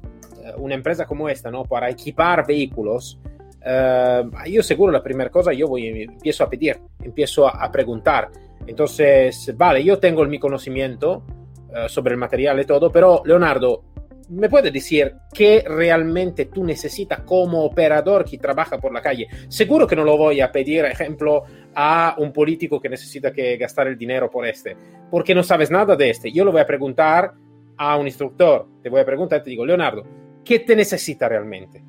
[0.58, 1.66] una empresa como esta, ¿no?
[1.66, 3.20] Para equipar vehículos,
[3.62, 8.30] uh, yo seguro la primera cosa yo voy, empiezo a pedir, empiezo a, a, preguntar.
[8.66, 11.24] Entonces, vale, yo tengo mi conocimiento
[11.70, 13.84] uh, sobre el material y todo, pero Leonardo,
[14.30, 19.28] ¿me puedes decir qué realmente tú necesitas como operador que trabaja por la calle?
[19.48, 21.44] Seguro que no lo voy a pedir, ejemplo,
[21.76, 24.76] a un político que necesita que gastar el dinero por este,
[25.10, 26.32] porque no sabes nada de este.
[26.32, 27.34] Yo lo voy a preguntar
[27.78, 30.04] a un instructor, te voy a preguntar, te digo, Leonardo,
[30.44, 31.84] ¿qué te necesita realmente?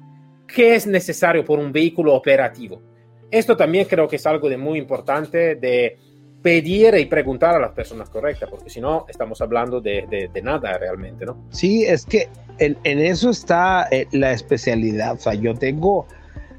[0.47, 2.83] ¿Qué es necesario por un vehículo operativo?
[3.31, 5.99] Esto también creo que es algo de muy importante de
[6.44, 10.76] pedir y preguntar a las personas correctas, porque si no, estamos hablando de, de, nada
[10.76, 11.38] realmente, ¿no?
[11.48, 12.28] Sí, es que
[12.59, 15.14] en, en eso está eh, la especialidad.
[15.14, 16.07] O sea, yo tengo,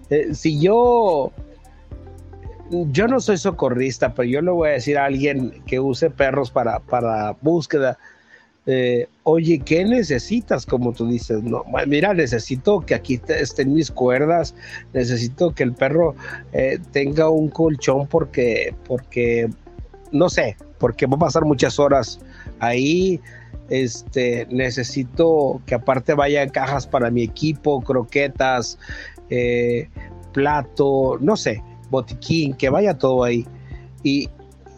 [0.10, 1.32] eh, si yo,
[2.72, 6.50] yo no soy socorrista, pero yo le voy a decir a alguien que use perros
[6.50, 8.00] para, para búsqueda,
[8.66, 10.66] eh, oye, ¿qué necesitas?
[10.66, 14.56] Como tú dices, no, mira, necesito que aquí estén mis cuerdas,
[14.94, 16.16] necesito que el perro
[16.92, 19.48] tenga un colchón porque, porque,
[20.12, 22.20] no sé, porque va a pasar muchas horas
[22.60, 23.20] ahí.
[23.70, 28.78] Este, necesito que aparte vayan cajas para mi equipo, croquetas,
[29.30, 29.90] eh,
[30.34, 33.48] plato, no sé, botiquín, que vaya todo ahí.
[34.04, 34.30] Y,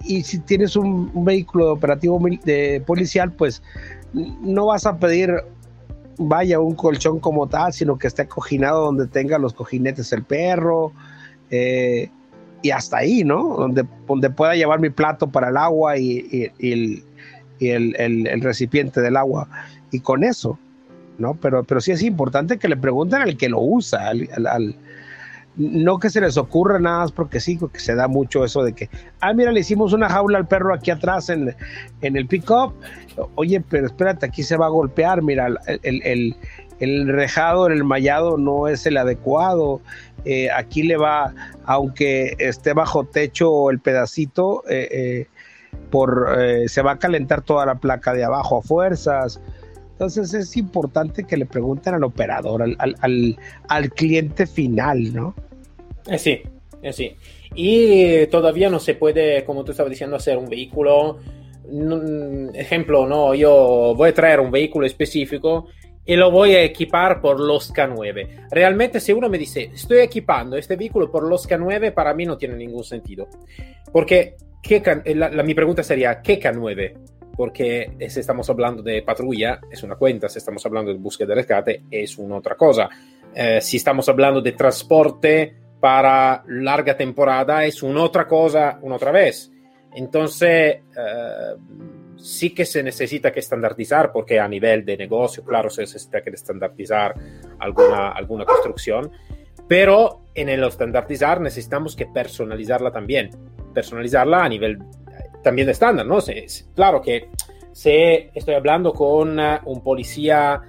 [0.06, 3.62] y si tienes un, un vehículo operativo de policial, pues
[4.14, 5.32] no vas a pedir
[6.18, 10.92] vaya un colchón como tal, sino que esté acoginado donde tenga los cojinetes el perro
[11.50, 12.10] eh,
[12.62, 13.56] y hasta ahí, ¿no?
[13.58, 17.04] Donde, donde pueda llevar mi plato para el agua y, el,
[17.60, 19.48] y el, el, recipiente del agua
[19.92, 20.58] y con eso,
[21.18, 21.36] ¿no?
[21.36, 24.76] Pero, pero sí es importante que le pregunten al que lo usa, al, al,
[25.56, 28.90] no que se les ocurra nada porque sí, porque se da mucho eso de que,
[29.22, 31.56] ah, mira, le hicimos una jaula al perro aquí atrás en,
[32.02, 32.74] en el pick-up,
[33.36, 36.36] oye, pero espérate, aquí se va a golpear, mira, el, el
[36.80, 39.82] rejado, el mallado no es el adecuado,
[40.26, 41.34] eh, aquí le va,
[41.66, 45.28] aunque esté bajo techo el pedacito, eh, eh,
[45.90, 46.38] por,
[46.68, 49.40] se va a calentar toda la placa de abajo a fuerzas,
[49.92, 53.38] entonces es importante que le pregunten al operador, al, al, al,
[53.68, 55.36] al cliente final, ¿no?
[56.18, 56.42] Sí,
[56.92, 57.16] sí.
[57.56, 61.18] Y todavía no se puede, como tú estabas diciendo, hacer un vehículo.
[61.70, 65.68] No, ejemplo, no, yo voy a traer un vehículo específico
[66.08, 68.48] y lo voy a equipar por los K9.
[68.50, 72.38] Realmente, si uno me dice, estoy equipando este vehículo por los K9, para mí no
[72.38, 73.28] tiene ningún sentido.
[73.92, 74.82] Porque ¿qué,
[75.16, 76.94] la, la, mi pregunta sería, ¿qué K9?
[77.36, 81.36] Porque si estamos hablando de patrulla, es una cuenta, si estamos hablando de búsqueda de
[81.36, 82.90] rescate, es una otra cosa.
[83.36, 89.12] Eh, si estamos hablando de transporte, para larga temporada es una otra cosa una otra
[89.12, 89.52] vez.
[89.94, 95.82] Entonces, uh, sí que se necesita que estandardizar, porque a nivel de negocio, claro, se
[95.82, 97.16] necesita que estandardizar
[97.60, 99.12] alguna, alguna construcción,
[99.68, 103.32] pero en el estandardizar necesitamos que personalizarla también,
[103.74, 104.80] personalizarla a nivel
[105.44, 106.20] también de estándar, ¿no?
[106.20, 107.30] Es, claro que
[107.72, 107.92] si
[108.34, 110.62] estoy hablando con un policía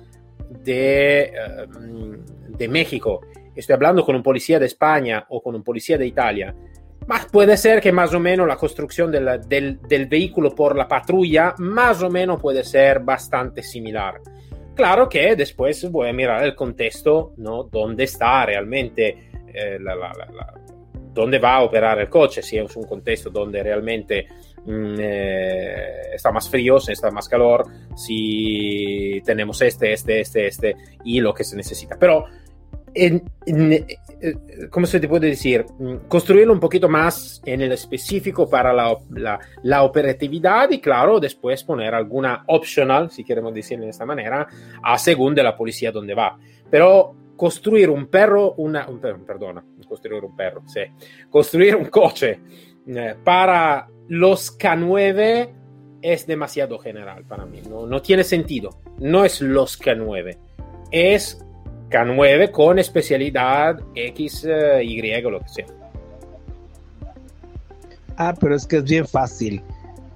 [0.51, 1.33] de,
[1.77, 3.21] uh, de México
[3.61, 6.55] estoy hablando con un policía de España o con un policía de Italia,
[7.31, 12.03] puede ser que más o menos la construcción del, del, vehículo por la patrulla más
[12.03, 14.21] o menos puede ser bastante similar.
[14.75, 17.65] Claro que después voy a mirar el contexto, ¿no?
[17.65, 19.79] ¿Dónde está realmente eh,
[21.13, 22.43] dónde va a operar el coche?
[22.43, 24.29] Si es un contexto donde realmente
[24.67, 27.65] mmm, eh, está más frío, si está más calor,
[27.97, 31.97] si tenemos este, este, este, este y lo que se necesita.
[31.99, 32.27] Pero
[32.95, 33.23] en,
[34.71, 35.65] ¿cómo se te puede decir?
[35.79, 41.21] Mm, construirlo un poquito más en el específico para la, la, la, operatividad y claro,
[41.21, 44.47] después poner alguna optional, si queremos decir de esta manera,
[44.83, 46.39] a según de la policía donde va.
[46.71, 50.81] Pero construir un perro, una, un perdona, construir un perro, sí,
[51.31, 52.41] construir un coche
[52.87, 55.55] eh, para los K9
[56.03, 60.37] es demasiado general para mí, no, no tiene sentido, no es los K9,
[60.91, 61.41] es
[61.91, 65.67] K9 con especialidad X, uh, Y, o lo que sea.
[68.17, 69.63] Ah, pero es que es bien fácil.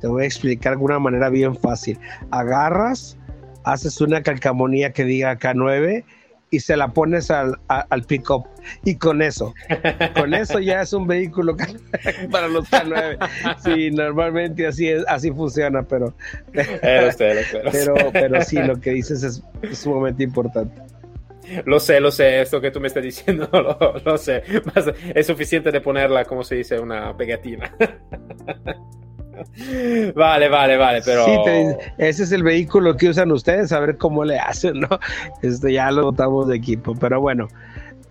[0.00, 1.98] Te voy a explicar de alguna manera bien fácil.
[2.30, 3.16] Agarras,
[3.64, 6.04] haces una calcamonía que diga K9
[6.52, 8.44] y se la pones al, al pick-up.
[8.84, 9.54] Y con eso,
[10.14, 11.56] con eso ya es un vehículo
[12.30, 13.18] para los K9.
[13.64, 16.14] Sí, normalmente así es, así funciona, pero,
[16.52, 19.42] pero, pero sí, lo que dices es,
[19.72, 20.78] sumamente importante.
[21.64, 23.48] Lo sé, lo sé, esto que tú me estás diciendo,
[24.04, 24.42] lo, sé.
[25.14, 27.74] Es suficiente de ponerla, como se dice, una pegatina.
[30.14, 31.24] Vale, vale, vale, pero...
[31.24, 31.32] Sí,
[31.98, 35.00] ese es el vehículo que usan ustedes, a ver cómo le hacen, ¿no?
[35.42, 37.48] Esto ya lo botamos de equipo, pero bueno,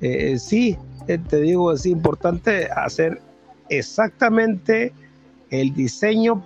[0.02, 0.78] eh, sí,
[1.08, 3.22] eh, te digo, es importante hacer
[3.70, 4.94] exactamente
[5.52, 6.44] el diseño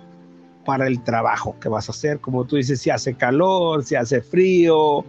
[0.64, 4.20] para el trabajo que vas a hacer, como tú dices, si hace calor, si hace
[4.20, 5.04] frío,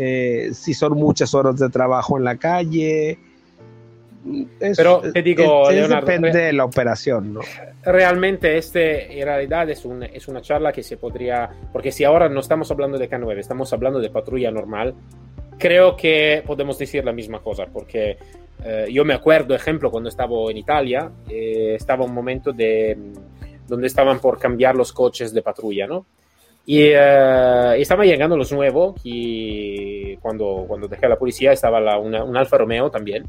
[0.00, 3.18] eh, si son muchas horas de trabajo en la calle,
[4.76, 7.40] pero te digo, depende de la operación, ¿no?
[7.82, 12.28] Realmente este en realidad es, un, es una charla que se podría, porque si ahora
[12.28, 14.94] no estamos hablando de K9, estamos hablando de patrulla normal,
[15.58, 18.18] creo que podemos decir la misma cosa, porque
[18.64, 22.96] eh, yo me acuerdo, ejemplo, cuando estaba en Italia, eh, estaba un momento de,
[23.66, 26.06] donde estaban por cambiar los coches de patrulla, ¿no?
[26.70, 32.22] Y uh, estaban llegando los nuevos, y cuando, cuando dejé la policía estaba la, una,
[32.22, 33.24] un Alfa Romeo también,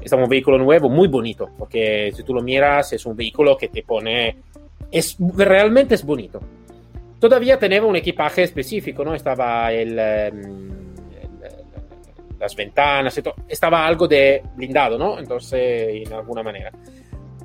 [0.00, 3.68] es un vehículo nuevo, muy bonito, porque si tú lo miras es un vehículo que
[3.68, 4.38] te pone,
[4.90, 6.40] es, realmente es bonito.
[7.20, 9.14] Todavía tenía un equipaje específico, ¿no?
[9.14, 10.70] Estaba el, em,
[12.40, 15.18] las ventanas, estaba algo de blindado, ¿no?
[15.18, 16.72] Entonces, en alguna manera.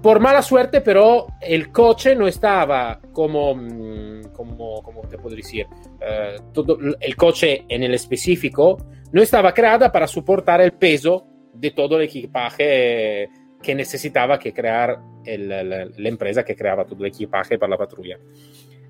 [0.04, 5.66] Por mala suerte, pero el coche no estaba como, mm, como, como te puedo decir,
[6.02, 8.78] eh, todo el coche en el específico
[9.14, 13.30] no estaba creada para soportar el peso de todo el equipaje
[13.62, 18.18] que necesitaba que crear el, la, empresa que creaba todo el equipaje para la patrulla.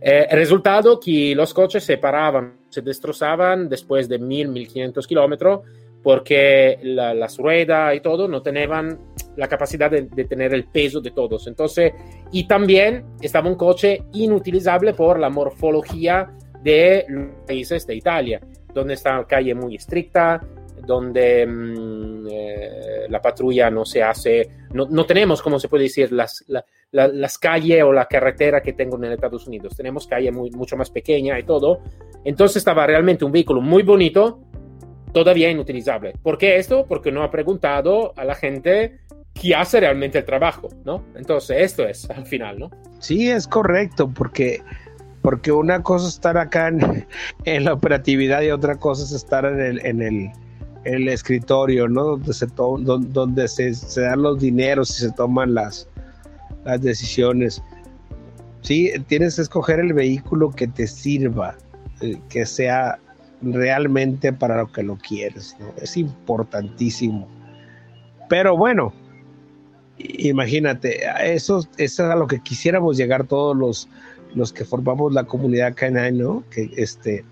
[0.02, 5.62] Eh, resultado que los coches se paraban, se destrozaban después de 1000, 1500 kilómetros
[6.02, 11.12] porque la, las ruedas y todo no tenían la capacidad de, tener el peso de
[11.12, 11.48] todos.
[11.48, 11.94] Entonces,
[12.32, 16.32] y también estaba un coche inutilizable por la morfología
[16.62, 18.42] de los países de Italia,
[18.74, 20.42] donde está una calle muy estricta,
[20.86, 26.12] donde mmm, eh, la patrulla no se hace, no, no, tenemos, como se puede decir,
[26.12, 29.76] las, la, la, las calles o la carretera que tengo en Estados Unidos.
[29.76, 31.82] Tenemos calle mucho más pequeña y todo.
[32.24, 34.42] Entonces estaba realmente un vehículo muy bonito,
[35.12, 36.14] todavía inutilizable.
[36.22, 36.86] ¿Por qué esto?
[36.88, 39.00] Porque no ha preguntado a la gente
[39.34, 41.04] qué hace realmente el trabajo, ¿no?
[41.16, 42.72] Entonces esto es al final, ¿no?
[43.00, 44.62] Sí, es correcto, porque
[45.24, 47.08] porque una cosa es estar acá en,
[47.64, 50.32] la operatividad y otra cosa es estar en el, en
[50.84, 52.18] el, escritorio, ¿no?
[52.18, 55.88] Donde se, donde se, se, dan los dineros y se toman las,
[56.66, 57.64] las decisiones.
[58.62, 61.56] Sí, tienes que escoger el vehículo que te sirva,
[62.02, 63.00] eh, que sea
[63.42, 65.74] realmente para lo que lo quieres, ¿no?
[65.82, 67.30] Es importantísimo.
[68.28, 68.94] Pero bueno,
[69.98, 73.90] imagínate, eso, eso es a lo que quisiéramos llegar todos los,
[74.36, 76.44] los que formamos la comunidad canina, ¿no?
[76.50, 77.24] Que este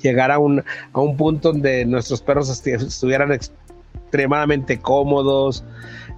[0.00, 0.62] llegar a un,
[0.92, 5.64] a un punto donde nuestros perros estuvieran extremadamente cómodos,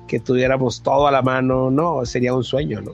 [0.07, 2.93] que tuviéramos todo a la mano, no, sería un sueño, ¿no?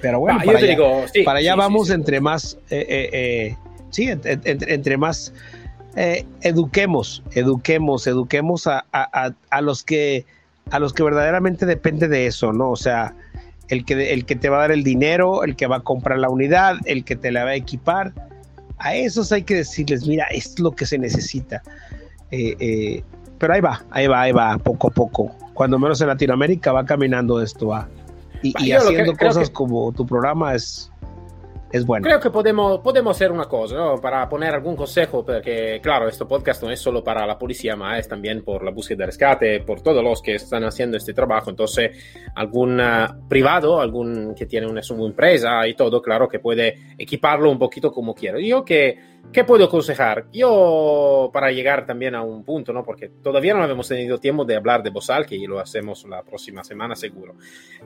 [0.00, 2.86] Pero bueno, ah, para, allá, digo, sí, para, allá, sí, vamos sí, entre más, eh,
[2.88, 3.56] eh, eh,
[3.90, 5.32] sí, entre, entre, más
[6.42, 10.24] eduquemos, eduquemos, eduquemos a, a, a, los que
[10.70, 12.70] a los que verdaderamente depende de eso, ¿no?
[12.70, 13.14] O sea,
[13.68, 16.18] el que, el que te va a dar el dinero, el que va a comprar
[16.18, 18.12] la unidad, el que te la va a equipar,
[18.78, 21.62] a esos hay que decirles, mira, es lo que se necesita.
[22.30, 23.02] Eh, eh,
[23.38, 25.30] pero ahí va, ahí va, ahí va, poco a poco.
[25.54, 27.74] Cuando menos en Latinoamérica va caminando esto.
[27.74, 27.88] ¿ah?
[28.42, 29.54] Y, y haciendo que, cosas que...
[29.54, 30.90] como tu programa es,
[31.70, 32.04] es bueno.
[32.04, 34.00] Creo que podemos, podemos hacer una cosa, ¿no?
[34.00, 37.98] Para poner algún consejo, porque claro, este podcast no es solo para la policía, ma
[37.98, 41.50] es también por la búsqueda de rescate, por todos los que están haciendo este trabajo.
[41.50, 41.90] Entonces,
[42.34, 47.50] algún uh, privado, algún que tiene una, una, empresa y todo, claro que puede equiparlo
[47.50, 48.38] un poquito como quiera.
[48.40, 49.18] Yo que...
[49.30, 50.26] ¿Qué puedo aconsejar?
[50.32, 52.82] Yo, para llegar también a un punto, ¿no?
[52.82, 56.64] Porque todavía no hemos tenido tiempo de hablar de Bozal, que lo hacemos la próxima
[56.64, 57.34] semana seguro.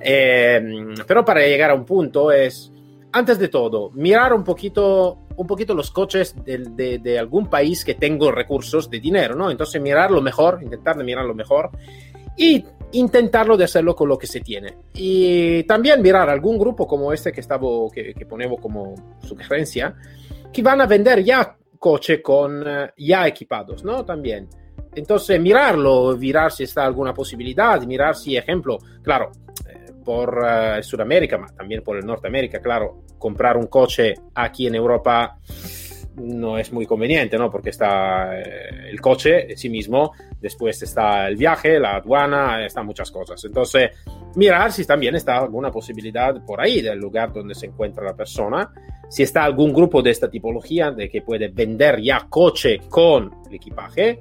[0.01, 0.63] Eh,
[1.05, 2.71] pero para llegar a un punto es
[3.13, 7.85] antes de todo, mirar un poquito, un poquito los coches de, de, de, algún país
[7.85, 9.51] que tengo recursos de dinero, ¿no?
[9.51, 11.71] Entonces mirar lo mejor, intentar de mirar lo mejor
[12.37, 14.77] y intentarlo de hacerlo con lo que se tiene.
[14.95, 19.95] Y también mirar algún grupo como este que, estaba, que, que ponemos como sugerencia,
[20.53, 24.05] que van a vender ya coche con uh, ya equipados, ¿no?
[24.05, 24.49] También.
[24.95, 29.33] Entonces mirarlo, mirar si está alguna posibilidad, mirar si, ejemplo, claro,
[30.03, 35.39] por uh, Sudamérica, ma también por el Norteamérica, claro, comprar un coche aquí en Europa
[36.17, 37.51] no es muy conveniente, ¿no?
[37.51, 42.87] Porque está eh, el coche en sí mismo, después está el viaje, la aduana, están
[42.87, 43.43] muchas cosas.
[43.45, 43.91] Entonces,
[44.37, 48.71] mirar si también está alguna posibilidad por ahí del lugar donde se encuentra la persona,
[49.09, 53.55] si está algún grupo de esta tipología de que puede vender ya coche con el
[53.55, 54.21] equipaje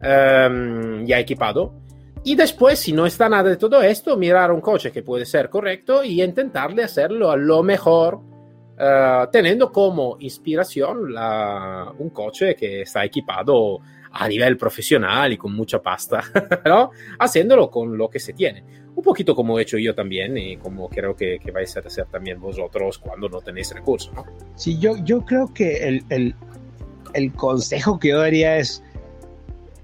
[0.00, 1.85] em, ya equipado.
[2.26, 5.48] Y después, si no está nada de todo esto, mirar un coche que puede ser
[5.48, 12.82] correcto y intentarle hacerlo a lo mejor uh, teniendo como inspiración la, un coche que
[12.82, 13.78] está equipado
[14.10, 16.20] a nivel profesional y con mucha pasta,
[16.64, 16.90] ¿no?
[17.20, 18.64] Haciéndolo con lo que se tiene.
[18.96, 22.06] Un poquito como he hecho yo también y como creo que, que vais a hacer
[22.06, 24.24] también vosotros cuando no tenéis recursos, ¿no?
[24.56, 26.34] Sí, yo, yo creo que el, el,
[27.14, 28.82] el consejo que yo daría es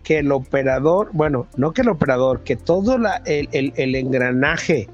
[0.03, 4.89] que el operador, bueno, no que el operador, que todo la, el, el, engranaje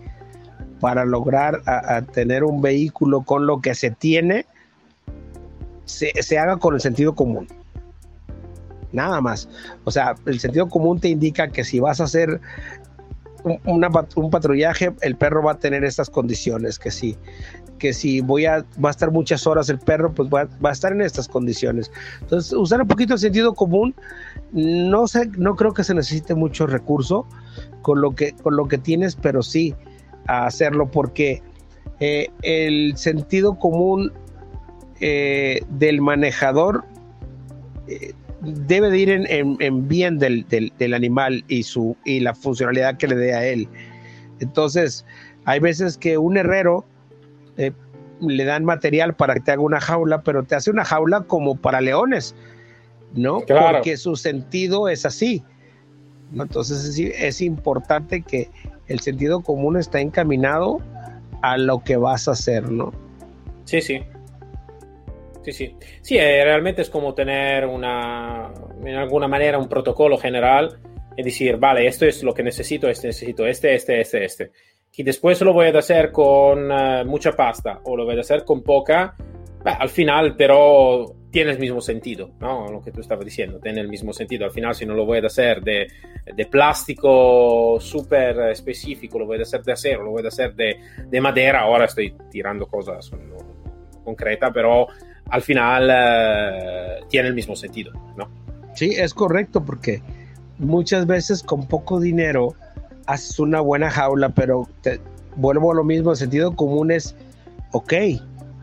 [0.81, 4.47] para lograr a, tener un vehículo con lo que se tiene,
[5.85, 7.49] se, haga con el sentido común.
[8.93, 9.49] Nada más.
[9.85, 12.41] O sea, el sentido común te indica que si vas a hacer
[13.45, 17.17] un, patrullaje, el perro va a tener estas condiciones, que sí.
[17.79, 20.72] Que si voy a, va a estar muchas horas el perro, pues va, va a
[20.72, 21.91] estar en estas condiciones.
[22.20, 23.95] Entonces, usar un poquito el sentido común,
[24.53, 27.26] no sé, no creo que se necesite mucho recurso
[27.83, 29.74] con lo que, con lo que tienes, pero sí,
[30.26, 31.43] hacerlo porque
[32.01, 34.12] eh, el sentido común
[35.01, 36.85] eh, del manejador
[37.87, 42.20] eh, debe de ir en, en, en bien del, del, del, animal y, su, y
[42.20, 43.68] la funcionalidad que le dé a él.
[44.41, 45.05] Entonces,
[45.45, 46.85] hay veces que un herrero
[47.59, 47.73] eh,
[48.21, 51.57] le dan material para que te haga una jaula, pero te hace una jaula como
[51.57, 52.35] para leones,
[53.15, 53.41] ¿no?
[53.43, 53.79] Claro.
[53.79, 55.45] Porque su sentido es así.
[56.33, 56.45] ¿no?
[56.45, 58.49] Entonces es, es importante que
[58.87, 60.81] el sentido común está encaminado
[61.43, 62.93] a lo que vas a hacer, ¿no?
[63.65, 64.03] Sí, sí.
[65.43, 65.77] Sí, sí.
[66.03, 68.51] Sí, eh, realmente es como tener una,
[68.85, 70.79] en alguna manera, un protocolo general
[71.17, 74.51] y decir, vale, esto es lo que necesito, este necesito, este, este, este, este.
[74.97, 78.45] Y después lo voy a hacer con uh, mucha pasta o lo voy a hacer
[78.45, 79.14] con poca,
[79.64, 82.68] al final, pero tiene el mismo sentido, ¿no?
[82.68, 84.47] Lo que tú estabas diciendo, tiene el mismo sentido.
[84.47, 85.86] Al final, si no lo voy a hacer de,
[86.34, 90.78] de plástico súper específico, lo voy a hacer de acero, lo voy a hacer de,
[91.07, 93.11] de madera, ahora estoy tirando cosas
[94.05, 94.86] concretas, pero
[95.28, 98.28] al final uh, tiene el mismo sentido, ¿no?
[98.74, 100.01] Sí, es correcto, porque
[100.59, 102.55] muchas veces con poco dinero
[103.09, 105.01] haces una buena jaula, pero te,
[105.35, 107.17] vuelvo a lo mismo, el sentido común es,
[107.73, 107.93] ok,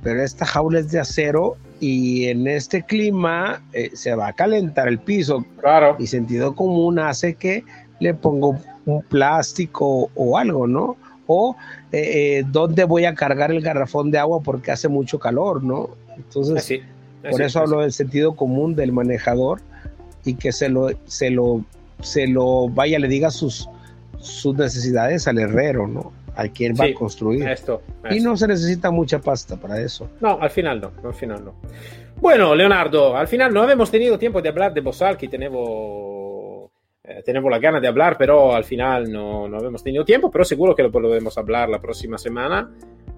[0.04, 4.88] pero esta jaula es de acero y en este clima eh, se va a calentar
[4.88, 5.44] el piso.
[5.60, 5.96] Claro.
[5.98, 7.64] Y sentido común hace que
[8.00, 10.96] le pongo un plástico o algo, ¿no?
[11.26, 11.56] O
[11.92, 15.90] eh, eh, dónde voy a cargar el garrafón de agua porque hace mucho calor, ¿no?
[16.16, 17.66] Entonces, así, así, por eso así.
[17.66, 19.60] hablo del sentido común del manejador
[20.24, 21.66] y que se lo, se lo,
[22.02, 23.68] se lo vaya, le diga sus,
[24.26, 26.14] sus necesidades al herrero, ¿no?
[26.36, 27.48] a quien va a construir.
[27.48, 27.82] Esto.
[28.10, 30.10] Y no se necesita mucha pasta para eso.
[30.20, 31.56] No, al final no, al final no.
[32.18, 36.70] Bueno, Leonardo, al final no hemos tenido tiempo de hablar de Bosalki, tenemos,
[37.04, 40.46] eh, tenemos la gana de hablar, pero al final no, no hemos tenido tiempo, pero
[40.46, 42.70] seguro que lo podemos hablar la próxima semana,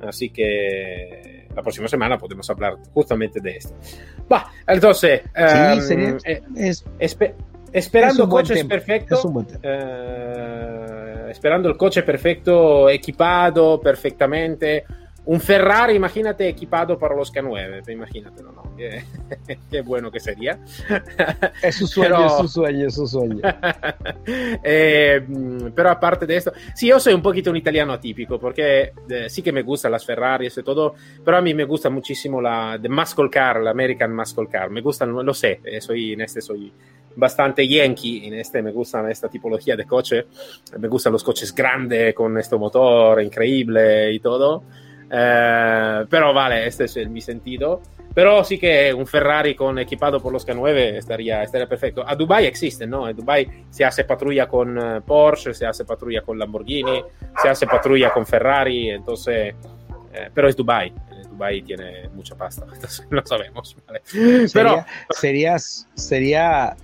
[0.01, 3.75] así que la próxima semana podemos hablar justamente de esto.
[4.31, 7.35] Va, entonces, sí, um, sería, eh, es, espe
[7.71, 9.25] esperando coches perfectos.
[9.61, 14.85] Eh, esperando el coche perfecto, equipado perfectamente.
[15.27, 18.63] Un Ferrari, imagínate, equipado para los K9, imagínatelo, ¿no?
[18.77, 19.03] Qué,
[19.69, 20.57] qué, bueno que sería.
[21.61, 23.41] Es su sueño, pero, es su sueño, es su sueño.
[24.63, 25.21] eh,
[25.75, 29.41] pero aparte de esto, sí, yo soy un poquito un italiano atípico, porque eh, sí
[29.41, 30.95] que me gustan las Ferraris y todo,
[31.25, 34.69] pero a mí me gusta muchísimo la de Muscle Car, la American Muscle Car.
[34.69, 36.71] Me gustan, lo sé, eh, soy, en este soy
[37.17, 40.27] bastante yankee en este me gusta esta tipología de coche.
[40.79, 44.63] Me gustan los coches grandes con este motor increíble y todo.
[45.09, 47.81] Eh, pero vale este es el, mi sentido.
[48.13, 52.03] Pero sí que un Ferrari con equipado por los K9 estaría, estaría perfecto.
[52.07, 56.21] A Dubai existe no en Dubai se hace patrulla con uh, Porsche se hace patrulla
[56.21, 57.03] con Lamborghini
[57.39, 59.53] se hace patrulla con Ferrari entonces
[60.13, 60.93] eh, pero es Dubai.
[61.29, 63.75] Dubai tiene mucha pasta, entonces lo sabemos.
[63.85, 64.01] ¿vale?
[64.03, 66.75] Sería, Pero sería, sería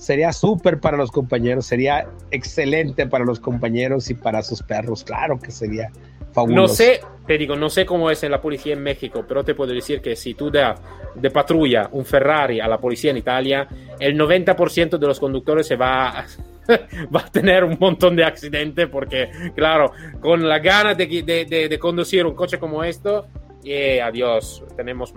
[0.00, 5.38] sería súper para los compañeros, sería excelente para los compañeros y para sus perros, claro
[5.38, 5.92] que sería
[6.32, 6.62] fabuloso.
[6.62, 9.54] No sé, te digo, no sé cómo es en la policía en México, pero te
[9.54, 10.80] puedo decir que si tú das
[11.14, 15.76] de patrulla un Ferrari a la policía en Italia, el 90% de los conductores se
[15.76, 16.26] va a,
[17.14, 21.68] va a tener un montón de accidentes porque, claro, con la gana de, de, de,
[21.68, 23.26] de conducir un coche como esto,
[23.62, 25.12] y adiós, tenemos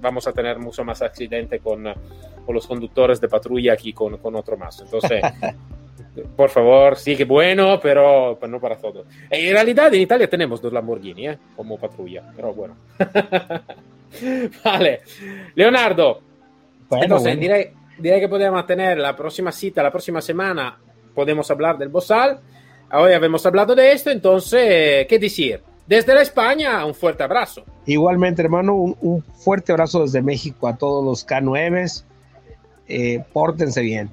[0.00, 1.84] vamos a tener mucho más accidente con,
[2.44, 4.80] con los conductores de patrulla aquí con, con otro más.
[4.80, 5.22] Entonces,
[6.36, 9.06] por favor, sí que bueno, pero, no para todos.
[9.30, 11.38] En realidad, en Italia tenemos dos Lamborghini ¿eh?
[11.56, 12.76] como patrulla, pero bueno.
[14.64, 15.00] vale,
[15.54, 16.20] Leonardo.
[16.88, 17.40] Bueno, entonces, bueno.
[17.40, 20.78] Direi, direi que podemos tener la próxima cita, la próxima semana.
[21.14, 22.40] Podemos hablar del Bosal.
[22.92, 25.60] Hoy habíamos hablado de esto, entonces, ¿qué decir?
[25.92, 27.66] Desde la España, un fuerte abrazo.
[27.84, 32.02] Igualmente, hermano, un, un fuerte abrazo desde México a todos los K9.
[32.88, 34.08] Eh, pórtense bien.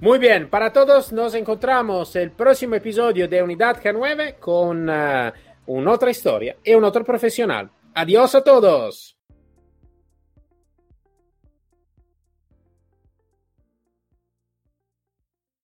[0.00, 5.32] Muy bien, para todos nos encontramos el próximo episodio de Unidad K9 con uh,
[5.66, 7.70] una otra historia y un otro profesional.
[7.94, 9.17] Adiós a todos.